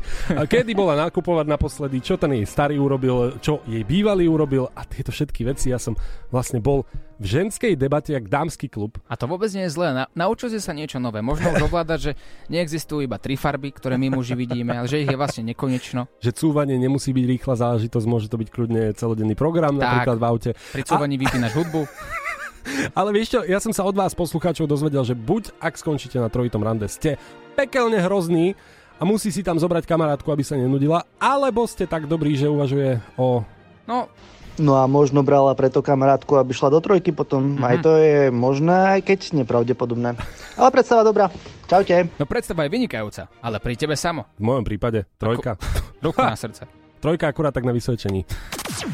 kedy 0.45 0.71
bola 0.77 1.09
nakupovať 1.09 1.45
naposledy, 1.49 1.97
čo 1.99 2.19
ten 2.19 2.33
jej 2.37 2.45
starý 2.45 2.77
urobil, 2.77 3.37
čo 3.41 3.65
jej 3.65 3.81
bývalý 3.81 4.29
urobil 4.29 4.69
a 4.73 4.85
tieto 4.85 5.09
všetky 5.09 5.47
veci. 5.49 5.73
Ja 5.73 5.81
som 5.81 5.97
vlastne 6.29 6.61
bol 6.61 6.85
v 7.23 7.25
ženskej 7.25 7.79
debate 7.79 8.11
jak 8.11 8.27
dámsky 8.27 8.67
klub. 8.67 8.99
A 9.07 9.15
to 9.15 9.29
vôbec 9.29 9.47
nie 9.55 9.63
je 9.69 9.71
zlé. 9.71 9.95
Na, 9.95 10.11
naučil 10.11 10.51
si 10.51 10.59
sa 10.59 10.75
niečo 10.75 10.99
nové. 10.99 11.23
Možno 11.23 11.55
už 11.55 11.71
ovládať, 11.71 11.99
že 11.99 12.11
neexistujú 12.51 13.07
iba 13.07 13.15
tri 13.15 13.39
farby, 13.39 13.71
ktoré 13.71 13.95
my 13.95 14.11
muži 14.11 14.35
vidíme, 14.35 14.75
ale 14.75 14.91
že 14.91 14.99
ich 14.99 15.09
je 15.09 15.15
vlastne 15.15 15.47
nekonečno. 15.47 16.11
Že 16.19 16.31
cúvanie 16.35 16.75
nemusí 16.75 17.15
byť 17.15 17.25
rýchla 17.37 17.55
záležitosť, 17.55 18.05
môže 18.09 18.27
to 18.27 18.35
byť 18.35 18.49
kľudne 18.51 18.91
celodenný 18.97 19.39
program, 19.39 19.79
tak, 19.79 19.87
napríklad 19.87 20.17
v 20.19 20.25
aute. 20.25 20.51
Pri 20.75 20.83
cúvaní 20.83 21.15
a... 21.15 21.21
vypínaš 21.23 21.53
hudbu. 21.55 21.81
Ale 22.97 23.09
vieš 23.11 23.37
čo, 23.37 23.39
ja 23.43 23.59
som 23.59 23.71
sa 23.71 23.85
od 23.87 23.95
vás 23.95 24.15
poslucháčov 24.15 24.67
dozvedel, 24.67 25.03
že 25.03 25.15
buď 25.17 25.55
ak 25.59 25.77
skončíte 25.77 26.17
na 26.19 26.31
trojitom 26.31 26.63
rande, 26.63 26.87
ste 26.87 27.19
pekelne 27.53 27.99
hrozný 28.01 28.57
a 28.97 29.03
musí 29.03 29.29
si 29.29 29.41
tam 29.41 29.59
zobrať 29.59 29.89
kamarátku, 29.89 30.29
aby 30.31 30.43
sa 30.45 30.55
nenudila, 30.55 31.05
alebo 31.19 31.65
ste 31.67 31.89
tak 31.89 32.07
dobrí, 32.07 32.37
že 32.39 32.49
uvažuje 32.49 33.01
o... 33.19 33.43
No, 33.83 34.07
No 34.53 34.77
a 34.77 34.85
možno 34.85 35.25
brala 35.25 35.57
preto 35.57 35.81
kamarátku, 35.81 36.37
aby 36.37 36.53
šla 36.53 36.69
do 36.69 36.77
trojky 36.77 37.09
potom. 37.09 37.57
Mm-hmm. 37.57 37.65
Aj 37.65 37.77
to 37.81 37.97
je 37.97 38.29
možné, 38.29 38.77
aj 38.99 39.01
keď 39.01 39.19
nepravdepodobné. 39.41 40.13
Ale 40.53 40.69
predstava 40.69 41.01
dobrá. 41.01 41.33
Čaute. 41.65 42.13
No 42.21 42.29
predstava 42.29 42.69
je 42.69 42.69
vynikajúca, 42.69 43.33
ale 43.41 43.57
pri 43.57 43.73
tebe 43.73 43.97
samo. 43.97 44.29
V 44.37 44.45
mojom 44.45 44.61
prípade 44.61 45.09
trojka. 45.17 45.57
Ruku 46.05 46.21
na 46.21 46.37
srdce. 46.37 46.69
Trojka 47.01 47.33
akurát 47.33 47.51
tak 47.51 47.65
na 47.65 47.73
vysvedčení. 47.73 48.29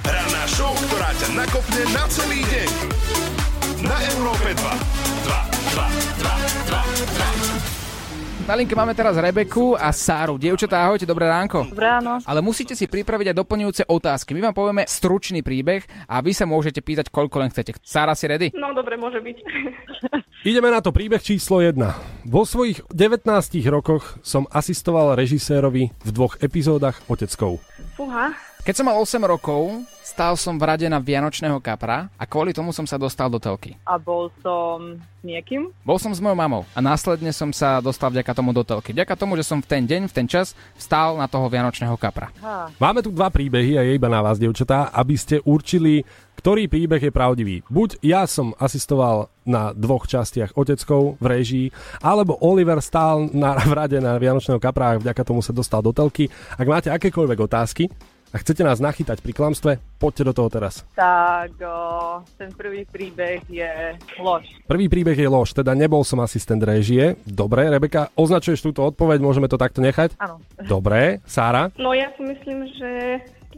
Ranná 0.07 0.43
show, 0.47 0.71
ktorá 0.71 1.11
ťa 1.13 1.27
nakopne 1.35 1.83
na 1.91 2.03
celý 2.07 2.39
deň 2.47 3.08
na 3.83 3.95
Európe 4.11 4.51
2. 4.51 4.59
2, 4.59 4.67
2, 5.71 5.87
2, 6.19 6.39
2, 6.67 7.39
2. 8.43 8.49
Na 8.49 8.57
linke 8.57 8.73
máme 8.73 8.97
teraz 8.97 9.13
Rebeku 9.13 9.77
a 9.77 9.93
Sáru. 9.93 10.41
Dievčatá, 10.41 10.81
ahojte, 10.81 11.05
dobré 11.05 11.29
ránko. 11.29 11.69
Dobré 11.69 11.85
ráno. 11.85 12.17
Ale 12.25 12.41
musíte 12.41 12.73
si 12.73 12.89
pripraviť 12.89 13.29
aj 13.29 13.37
doplňujúce 13.37 13.83
otázky. 13.85 14.33
My 14.33 14.49
vám 14.49 14.57
povieme 14.57 14.89
stručný 14.89 15.45
príbeh 15.45 15.85
a 16.09 16.17
vy 16.17 16.33
sa 16.33 16.49
môžete 16.49 16.81
pýtať, 16.81 17.13
koľko 17.13 17.45
len 17.45 17.53
chcete. 17.53 17.77
Sára, 17.85 18.17
si 18.17 18.25
ready? 18.25 18.49
No, 18.57 18.73
dobre, 18.73 18.97
môže 18.97 19.21
byť. 19.21 19.37
Ideme 20.49 20.73
na 20.73 20.81
to 20.81 20.89
príbeh 20.89 21.21
číslo 21.21 21.61
1. 21.61 21.77
Vo 22.25 22.41
svojich 22.41 22.81
19 22.89 23.29
rokoch 23.69 24.17
som 24.25 24.49
asistoval 24.49 25.13
režisérovi 25.13 25.93
v 25.93 26.09
dvoch 26.09 26.41
epizódach 26.41 27.05
Oteckov. 27.05 27.61
Fúha, 27.93 28.33
Keď 28.59 28.75
som 28.75 28.91
mal 28.91 28.99
8 28.99 29.23
rokov, 29.23 29.87
stál 30.03 30.35
som 30.35 30.59
v 30.59 30.67
rade 30.67 30.83
na 30.91 30.99
Vianočného 30.99 31.63
kapra 31.63 32.11
a 32.19 32.27
kvôli 32.27 32.51
tomu 32.51 32.75
som 32.75 32.83
sa 32.83 32.99
dostal 32.99 33.31
do 33.31 33.39
telky. 33.39 33.79
A 33.87 33.95
bol 33.95 34.27
som 34.43 34.99
niekým? 35.23 35.71
Bol 35.87 35.95
som 35.95 36.11
s 36.11 36.19
mojou 36.19 36.35
mamou 36.35 36.67
a 36.75 36.79
následne 36.83 37.31
som 37.31 37.55
sa 37.55 37.79
dostal 37.79 38.11
vďaka 38.11 38.35
tomu 38.35 38.51
do 38.51 38.59
telky. 38.67 38.91
Vďaka 38.91 39.15
tomu, 39.15 39.39
že 39.39 39.47
som 39.47 39.63
v 39.63 39.69
ten 39.71 39.87
deň, 39.87 40.11
v 40.11 40.13
ten 40.13 40.27
čas 40.27 40.59
stál 40.75 41.15
na 41.15 41.31
toho 41.31 41.47
Vianočného 41.47 41.95
kapra. 41.95 42.35
Ha. 42.43 42.67
Máme 42.75 42.99
tu 42.99 43.15
dva 43.15 43.31
príbehy 43.31 43.79
a 43.79 43.81
je 43.87 43.95
iba 43.95 44.11
na 44.11 44.19
vás, 44.19 44.35
devčatá, 44.35 44.91
aby 44.91 45.15
ste 45.15 45.39
určili, 45.47 46.03
ktorý 46.35 46.67
príbeh 46.67 46.99
je 46.99 47.15
pravdivý. 47.15 47.63
Buď 47.71 48.03
ja 48.03 48.27
som 48.27 48.51
asistoval 48.59 49.31
na 49.47 49.71
dvoch 49.71 50.03
častiach 50.03 50.59
oteckov 50.59 51.15
v 51.23 51.25
režii, 51.31 51.67
alebo 52.03 52.35
Oliver 52.43 52.83
stál 52.83 53.31
na, 53.31 53.55
v 53.55 53.71
rade 53.71 54.03
na 54.03 54.19
Vianočného 54.19 54.59
kapra 54.59 54.93
a 54.93 54.99
vďaka 54.99 55.23
tomu 55.23 55.39
sa 55.39 55.55
dostal 55.55 55.79
do 55.79 55.95
telky. 55.95 56.27
Ak 56.59 56.67
máte 56.67 56.91
akékoľvek 56.91 57.39
otázky 57.39 57.87
a 58.29 58.35
chcete 58.37 58.61
nás 58.61 58.77
nachytať 58.77 59.25
pri 59.25 59.33
klamstve, 59.33 59.71
poďte 59.97 60.23
do 60.29 60.33
toho 60.37 60.49
teraz. 60.53 60.85
Tak 60.93 61.57
o, 61.61 62.21
ten 62.37 62.53
prvý 62.53 62.85
príbeh 62.85 63.41
je 63.49 63.97
lož. 64.21 64.45
Prvý 64.69 64.85
príbeh 64.85 65.17
je 65.17 65.29
lož, 65.29 65.57
teda 65.57 65.73
nebol 65.73 66.05
som 66.05 66.21
asistent 66.21 66.61
režie. 66.61 67.17
Dobre, 67.25 67.65
Rebeka, 67.69 68.13
označuješ 68.13 68.61
túto 68.61 68.85
odpoveď, 68.85 69.17
môžeme 69.21 69.49
to 69.49 69.57
takto 69.57 69.81
nechať? 69.81 70.13
Áno. 70.21 70.37
Dobre, 70.61 71.25
Sára? 71.25 71.73
No 71.81 71.93
ja 71.97 72.13
si 72.13 72.21
myslím, 72.21 72.69
že 72.77 72.89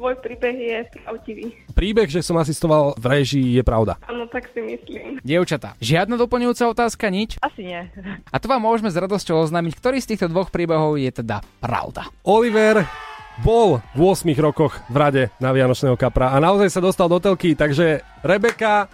tvoj 0.01 0.17
príbeh 0.23 0.55
je 0.55 0.77
pravdivý. 1.03 1.45
Príbeh, 1.75 2.09
že 2.09 2.23
som 2.23 2.39
asistoval 2.39 2.95
v 2.95 3.05
režii, 3.05 3.59
je 3.59 3.63
pravda. 3.67 3.99
Áno, 4.07 4.25
tak 4.31 4.49
si 4.55 4.63
myslím. 4.63 5.19
Dievčatá, 5.21 5.75
žiadna 5.83 6.15
doplňujúca 6.15 6.71
otázka, 6.71 7.11
nič? 7.11 7.35
Asi 7.43 7.67
nie. 7.67 7.85
A 8.31 8.35
to 8.39 8.47
vám 8.47 8.63
môžeme 8.63 8.89
s 8.89 8.97
radosťou 8.97 9.43
oznámiť, 9.45 9.73
ktorý 9.77 9.97
z 9.99 10.15
týchto 10.15 10.31
dvoch 10.31 10.49
príbehov 10.49 10.95
je 10.95 11.11
teda 11.11 11.43
pravda. 11.59 12.07
Oliver 12.23 13.10
bol 13.39 13.79
v 13.95 13.99
8 14.03 14.27
rokoch 14.43 14.83
v 14.91 14.95
rade 14.99 15.23
na 15.39 15.55
Vianočného 15.55 15.95
kapra 15.95 16.35
a 16.35 16.37
naozaj 16.43 16.67
sa 16.67 16.83
dostal 16.83 17.07
do 17.07 17.23
telky, 17.23 17.55
takže 17.55 18.03
Rebeka 18.19 18.91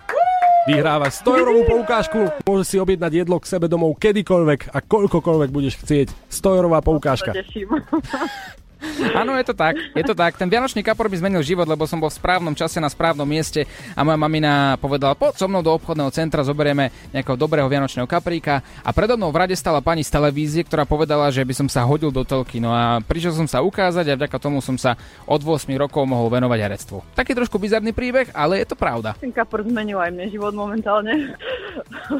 vyhráva 0.69 1.09
100 1.09 1.41
eurovú 1.41 1.65
poukážku, 1.65 2.29
môže 2.45 2.69
si 2.69 2.75
objednať 2.77 3.25
jedlo 3.25 3.41
k 3.41 3.49
sebe 3.49 3.65
domov 3.71 3.95
kedykoľvek 3.97 4.75
a 4.75 4.77
koľkokoľvek 4.83 5.49
budeš 5.49 5.79
chcieť. 5.81 6.07
100 6.27 6.57
eurová 6.59 6.83
poukážka. 6.83 7.31
Áno, 9.13 9.37
je 9.37 9.45
to 9.45 9.55
tak, 9.55 9.75
je 9.93 10.03
to 10.05 10.15
tak. 10.17 10.35
Ten 10.35 10.49
Vianočný 10.49 10.81
kapor 10.81 11.09
mi 11.09 11.17
zmenil 11.17 11.45
život, 11.45 11.69
lebo 11.69 11.85
som 11.85 12.01
bol 12.01 12.09
v 12.09 12.17
správnom 12.17 12.57
čase 12.57 12.81
na 12.81 12.89
správnom 12.89 13.25
mieste 13.29 13.69
a 13.93 14.01
moja 14.01 14.17
mamina 14.17 14.75
povedala, 14.81 15.13
poď 15.13 15.43
so 15.43 15.45
mnou 15.45 15.61
do 15.61 15.73
obchodného 15.73 16.09
centra, 16.09 16.41
zoberieme 16.41 16.89
nejakého 17.13 17.37
dobrého 17.37 17.69
Vianočného 17.69 18.09
kapríka 18.09 18.65
a 18.81 18.89
predo 18.89 19.15
mnou 19.15 19.29
v 19.29 19.45
rade 19.45 19.55
stala 19.55 19.83
pani 19.83 20.01
z 20.01 20.13
televízie, 20.13 20.65
ktorá 20.65 20.89
povedala, 20.89 21.29
že 21.29 21.45
by 21.45 21.53
som 21.53 21.67
sa 21.69 21.85
hodil 21.85 22.09
do 22.09 22.25
telky. 22.25 22.57
No 22.57 22.73
a 22.73 22.99
prišiel 23.05 23.37
som 23.37 23.45
sa 23.45 23.61
ukázať 23.61 24.05
a 24.13 24.17
vďaka 24.17 24.37
tomu 24.41 24.59
som 24.65 24.75
sa 24.79 24.97
od 25.29 25.41
8 25.41 25.69
rokov 25.77 26.03
mohol 26.09 26.33
venovať 26.33 26.59
herectvu. 26.59 26.97
Taký 27.13 27.37
trošku 27.37 27.61
bizarný 27.61 27.93
príbeh, 27.93 28.33
ale 28.33 28.65
je 28.65 28.67
to 28.73 28.75
pravda. 28.79 29.13
Ten 29.21 29.33
kapor 29.33 29.61
zmenil 29.61 30.01
aj 30.01 30.11
mne 30.13 30.25
život 30.33 30.53
momentálne, 30.57 31.37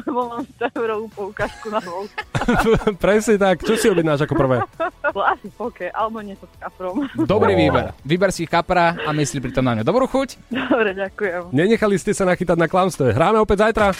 lebo 0.06 0.20
mám 0.30 0.44
100 0.62 0.78
eurovú 0.78 1.06
poukážku 1.10 1.72
na. 1.74 1.82
Presne 3.02 3.36
tak, 3.36 3.64
čo 3.64 3.74
si 3.74 3.90
objednáš 3.90 4.24
ako 4.24 4.34
prvé? 4.36 4.56
Asi 5.32 5.48
poke, 5.54 5.90
alebo 5.92 6.22
niečo 6.22 6.46
kaprom. 6.68 7.08
Dobrý 7.24 7.56
výber. 7.56 7.96
Vyber 8.04 8.28
si 8.28 8.44
kapra 8.44 8.92
a 9.00 9.10
myslí 9.16 9.40
pritom 9.40 9.64
na 9.64 9.80
ňu. 9.80 9.82
Dobrú 9.82 10.04
chuť. 10.04 10.52
Dobre, 10.52 10.92
ďakujem. 10.92 11.48
Nenechali 11.56 11.96
ste 11.96 12.12
sa 12.12 12.28
nachytať 12.28 12.60
na 12.60 12.68
klamstve. 12.68 13.16
Hráme 13.16 13.40
opäť 13.40 13.64
zajtra. 13.64 13.96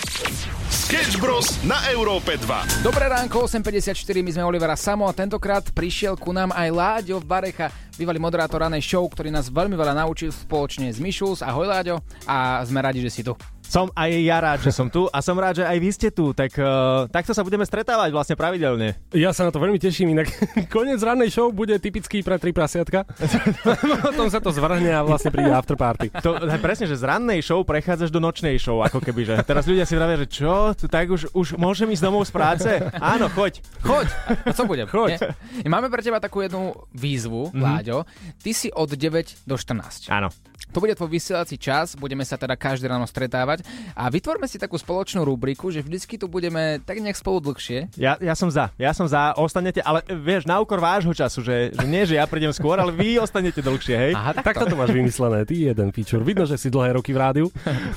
Sketch 0.68 1.20
Bros. 1.20 1.61
na 1.64 1.81
Európe 1.92 2.37
2. 2.37 2.85
Dobré 2.85 3.09
ránko, 3.09 3.44
8.54, 3.44 4.24
my 4.24 4.31
sme 4.33 4.44
Olivera 4.44 4.76
Samo 4.76 5.09
a 5.09 5.12
tentokrát 5.16 5.64
prišiel 5.72 6.16
ku 6.16 6.33
nám 6.33 6.52
aj 6.52 6.68
Láďo 6.72 7.20
Barecha, 7.24 7.72
bývalý 7.96 8.20
moderátor 8.20 8.64
ranej 8.64 8.85
show, 8.85 9.04
ktorý 9.04 9.28
nás 9.28 9.52
veľmi 9.52 9.76
veľa 9.76 9.96
naučil 9.96 10.33
spoločne 10.33 10.88
s 10.88 11.00
Mišus. 11.00 11.44
Ahoj 11.44 11.68
Láďo 11.68 12.00
a 12.24 12.64
sme 12.64 12.81
radi, 12.81 13.04
že 13.04 13.12
si 13.12 13.20
tu. 13.20 13.37
Som 13.68 13.92
aj 13.92 14.11
ja 14.24 14.40
rád, 14.40 14.64
že 14.64 14.72
som 14.72 14.88
tu 14.88 15.04
a 15.12 15.20
som 15.20 15.37
rád, 15.37 15.61
že 15.61 15.64
aj 15.68 15.76
vy 15.76 15.90
ste 15.92 16.09
tu, 16.09 16.33
tak 16.33 16.57
uh, 16.57 17.04
takto 17.12 17.37
sa 17.37 17.44
budeme 17.44 17.68
stretávať 17.68 18.09
vlastne 18.16 18.33
pravidelne. 18.33 18.96
Ja 19.12 19.37
sa 19.37 19.44
na 19.44 19.52
to 19.52 19.61
veľmi 19.61 19.76
teším, 19.76 20.16
inak 20.16 20.33
koniec 20.72 21.04
rannej 21.04 21.28
show 21.28 21.52
bude 21.52 21.76
typický 21.76 22.24
pre 22.24 22.40
tri 22.40 22.57
prasiatka. 22.57 23.04
Potom 24.09 24.33
sa 24.33 24.40
to 24.40 24.57
zvrhne 24.57 24.88
a 24.88 25.04
vlastne 25.04 25.28
príde 25.28 25.52
afterparty. 25.52 26.09
To, 26.24 26.40
presne, 26.64 26.88
že 26.88 26.96
z 26.96 27.04
rannej 27.04 27.44
show 27.44 27.61
prechádzaš 27.61 28.09
do 28.09 28.24
nočnej 28.24 28.57
show, 28.57 28.81
ako 28.81 29.04
keby, 29.04 29.28
že 29.28 29.35
teraz 29.44 29.68
ľudia 29.68 29.85
si 29.85 30.00
vravia, 30.00 30.16
že 30.24 30.33
čo, 30.33 30.72
tak 30.88 31.12
už, 31.12 31.37
už 31.37 31.61
môžem 31.61 31.92
ísť 31.92 32.09
domov 32.09 32.24
z 32.24 32.33
práce? 32.33 32.70
Áno, 32.96 33.28
choď. 33.28 33.61
Choď, 33.85 34.09
a 34.48 34.52
co 34.57 34.64
budem? 34.64 34.88
Choď. 34.88 35.20
Nie? 35.61 35.68
Máme 35.68 35.92
pre 35.92 36.00
teba 36.00 36.24
takú 36.24 36.40
jednu 36.40 36.72
výzvu, 36.96 37.52
mm-hmm. 37.52 37.61
Láďo. 37.61 38.09
Ty 38.40 38.50
si 38.57 38.72
od 38.72 38.88
9 38.88 39.44
do 39.44 39.61
14. 39.61 40.09
Áno. 40.09 40.33
To 40.68 40.85
bude 40.85 40.92
tvoj 40.92 41.09
vysielací 41.09 41.57
čas, 41.57 41.96
budeme 41.96 42.20
sa 42.28 42.37
teda 42.37 42.52
každé 42.52 42.92
ráno 42.92 43.09
stretávať 43.09 43.64
a 43.96 44.12
vytvorme 44.12 44.44
si 44.44 44.61
takú 44.61 44.76
spoločnú 44.76 45.24
rubriku, 45.24 45.72
že 45.72 45.81
vždycky 45.81 46.20
tu 46.20 46.28
budeme 46.28 46.78
tak 46.85 47.00
nejak 47.00 47.16
spolu 47.16 47.40
dlhšie. 47.40 47.88
Ja, 47.96 48.20
ja 48.20 48.37
som 48.37 48.52
za, 48.52 48.68
ja 48.76 48.92
som 48.92 49.09
za, 49.09 49.33
ostanete, 49.40 49.81
ale 49.81 50.04
vieš, 50.04 50.44
na 50.44 50.61
úkor 50.61 50.76
vášho 50.76 51.16
času, 51.16 51.40
že, 51.40 51.72
že 51.72 51.87
nie, 51.88 52.04
že 52.04 52.20
ja 52.20 52.28
prídem 52.28 52.52
skôr, 52.52 52.76
ale 52.76 52.92
vy 52.92 53.16
ostanete 53.24 53.64
dlhšie, 53.64 53.96
hej? 53.96 54.12
Aha, 54.12 54.37
Tak 54.37 54.68
to 54.68 54.76
máš 54.76 54.92
vymyslené, 54.92 55.48
ty 55.48 55.68
jeden 55.72 55.88
feature. 55.90 56.20
Vidno, 56.20 56.44
že 56.44 56.61
si 56.61 56.68
dlhé 56.68 57.00
roky 57.00 57.16
v 57.16 57.18
rádiu. 57.18 57.46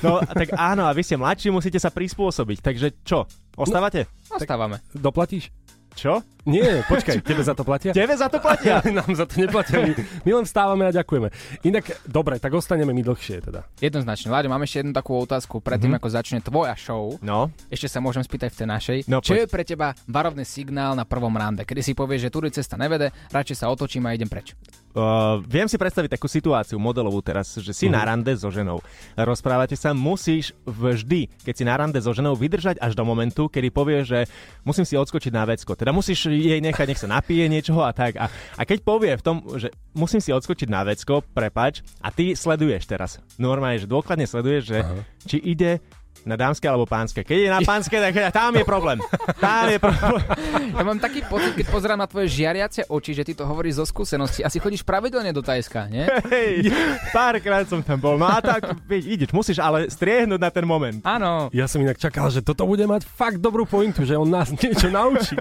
No, 0.00 0.24
tak 0.24 0.56
áno, 0.56 0.88
a 0.88 0.96
vy 0.96 1.04
ste 1.04 1.20
mladší, 1.20 1.52
musíte 1.52 1.76
sa 1.76 1.92
prispôsobiť, 1.92 2.58
takže 2.64 2.88
čo, 3.04 3.28
ostávate? 3.54 4.08
Ostávame. 4.32 4.80
Doplatíš? 4.96 5.52
Čo? 5.92 6.24
Nie, 6.42 6.82
počkaj, 6.90 7.22
tebe 7.22 7.46
za 7.46 7.54
to 7.54 7.62
platia? 7.62 7.94
Tebe 7.94 8.18
za 8.18 8.26
to 8.26 8.42
platia? 8.42 8.82
Nám 8.98 9.14
za 9.14 9.30
to 9.30 9.38
neplatia, 9.38 9.78
my, 9.78 9.92
my 10.26 10.30
len 10.42 10.44
vstávame 10.44 10.90
a 10.90 10.92
ďakujeme. 10.92 11.30
Inak, 11.62 12.02
dobre, 12.02 12.42
tak 12.42 12.50
ostaneme 12.50 12.90
my 12.90 13.02
dlhšie 13.06 13.46
teda. 13.46 13.62
Jednoznačne. 13.78 14.34
Láďo, 14.34 14.50
mám 14.50 14.66
ešte 14.66 14.82
jednu 14.82 14.90
takú 14.90 15.14
otázku 15.22 15.62
predtým, 15.62 15.94
mm-hmm. 15.94 16.02
ako 16.02 16.16
začne 16.18 16.38
tvoja 16.42 16.74
show. 16.74 17.14
No. 17.22 17.54
Ešte 17.70 17.86
sa 17.86 18.02
môžem 18.02 18.26
spýtať 18.26 18.50
v 18.50 18.58
tej 18.58 18.68
našej. 18.68 18.98
No, 19.06 19.22
Čo 19.22 19.38
poď. 19.38 19.38
je 19.38 19.46
pre 19.46 19.62
teba 19.62 19.94
varovný 20.10 20.42
signál 20.42 20.98
na 20.98 21.06
prvom 21.06 21.30
rande, 21.30 21.62
kedy 21.62 21.78
si 21.78 21.92
povieš, 21.94 22.26
že 22.26 22.34
tudy 22.34 22.50
cesta 22.50 22.74
nevede, 22.74 23.14
radšej 23.30 23.62
sa 23.62 23.70
otočím 23.70 24.10
a 24.10 24.16
idem 24.16 24.26
preč. 24.26 24.58
Uh, 24.92 25.40
viem 25.48 25.64
si 25.64 25.80
predstaviť 25.80 26.20
takú 26.20 26.28
situáciu 26.28 26.76
modelovú 26.76 27.24
teraz, 27.24 27.56
že 27.56 27.72
si 27.72 27.88
Mhm. 27.88 27.92
na 27.92 28.02
rande 28.04 28.32
so 28.36 28.52
ženou. 28.52 28.84
Rozprávate 29.16 29.72
sa, 29.72 29.96
musíš 29.96 30.52
vždy, 30.64 31.32
keď 31.42 31.54
si 31.56 31.64
na 31.64 31.80
rande 31.80 31.96
so 31.96 32.12
ženou, 32.12 32.36
vydržať 32.36 32.76
až 32.76 32.92
do 32.92 33.00
momentu, 33.02 33.48
kedy 33.48 33.72
povie, 33.72 34.04
že 34.04 34.28
musím 34.62 34.84
si 34.84 34.92
odskočiť 34.94 35.32
na 35.32 35.48
vecko. 35.48 35.72
Teda 35.72 35.96
musíš 35.96 36.28
jej 36.28 36.60
nechať, 36.60 36.86
nech 36.86 37.00
sa 37.00 37.08
napije 37.08 37.48
niečoho 37.48 37.80
a 37.80 37.96
tak. 37.96 38.20
A, 38.20 38.28
a 38.28 38.62
keď 38.68 38.84
povie 38.84 39.16
v 39.16 39.24
tom, 39.24 39.36
že 39.56 39.72
musím 39.96 40.20
si 40.20 40.28
odskočiť 40.28 40.68
na 40.68 40.84
vecko, 40.84 41.24
prepač, 41.24 41.80
a 42.04 42.12
ty 42.12 42.36
sleduješ 42.36 42.84
teraz. 42.84 43.16
Normálne, 43.40 43.80
že 43.80 43.88
dôkladne 43.88 44.28
sleduješ, 44.28 44.62
že 44.68 44.78
či 45.24 45.40
ide 45.40 45.80
na 46.24 46.38
dámske 46.38 46.66
alebo 46.66 46.86
pánske. 46.86 47.26
Keď 47.26 47.38
je 47.38 47.50
na 47.50 47.60
pánske, 47.62 47.96
tak 47.98 48.12
tam 48.38 48.54
je 48.54 48.64
problém. 48.64 48.98
Tam 49.38 49.66
je 49.68 49.78
problém. 49.78 50.24
Ja 50.72 50.82
mám 50.88 50.98
taký 50.98 51.22
pocit, 51.28 51.52
keď 51.54 51.66
pozerám 51.68 52.00
na 52.00 52.08
tvoje 52.08 52.32
žiariace 52.32 52.88
oči, 52.88 53.12
že 53.12 53.22
ty 53.22 53.32
to 53.36 53.44
hovoríš 53.44 53.82
zo 53.82 53.86
skúsenosti. 53.86 54.42
Asi 54.42 54.58
chodíš 54.58 54.82
pravidelne 54.82 55.30
do 55.30 55.44
Tajska, 55.44 55.86
nie? 55.86 56.02
Hej, 56.32 56.72
párkrát 57.12 57.68
som 57.68 57.84
tam 57.84 58.00
bol. 58.00 58.16
No 58.16 58.26
a 58.26 58.40
tak, 58.40 58.72
vieš, 58.88 59.04
ideš, 59.06 59.30
musíš 59.30 59.58
ale 59.60 59.86
striehnúť 59.92 60.40
na 60.40 60.50
ten 60.50 60.64
moment. 60.66 60.98
Áno. 61.04 61.52
Ja 61.54 61.68
som 61.68 61.84
inak 61.84 62.00
čakal, 62.00 62.32
že 62.32 62.40
toto 62.42 62.64
bude 62.64 62.88
mať 62.88 63.04
fakt 63.04 63.38
dobrú 63.38 63.68
pointu, 63.68 64.02
že 64.02 64.16
on 64.16 64.26
nás 64.26 64.50
niečo 64.50 64.88
naučí. 64.88 65.38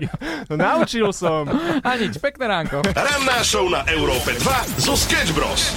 No 0.51 0.59
naučil 0.59 1.09
som. 1.15 1.47
A 1.81 1.89
nič, 1.97 2.19
pekné 2.19 2.45
ránko. 2.45 2.83
Ranná 2.91 3.39
show 3.41 3.65
na 3.71 3.81
Európe 3.89 4.35
2 4.37 4.83
zo 4.83 4.93
Sketch 4.93 5.31
Bros. 5.33 5.73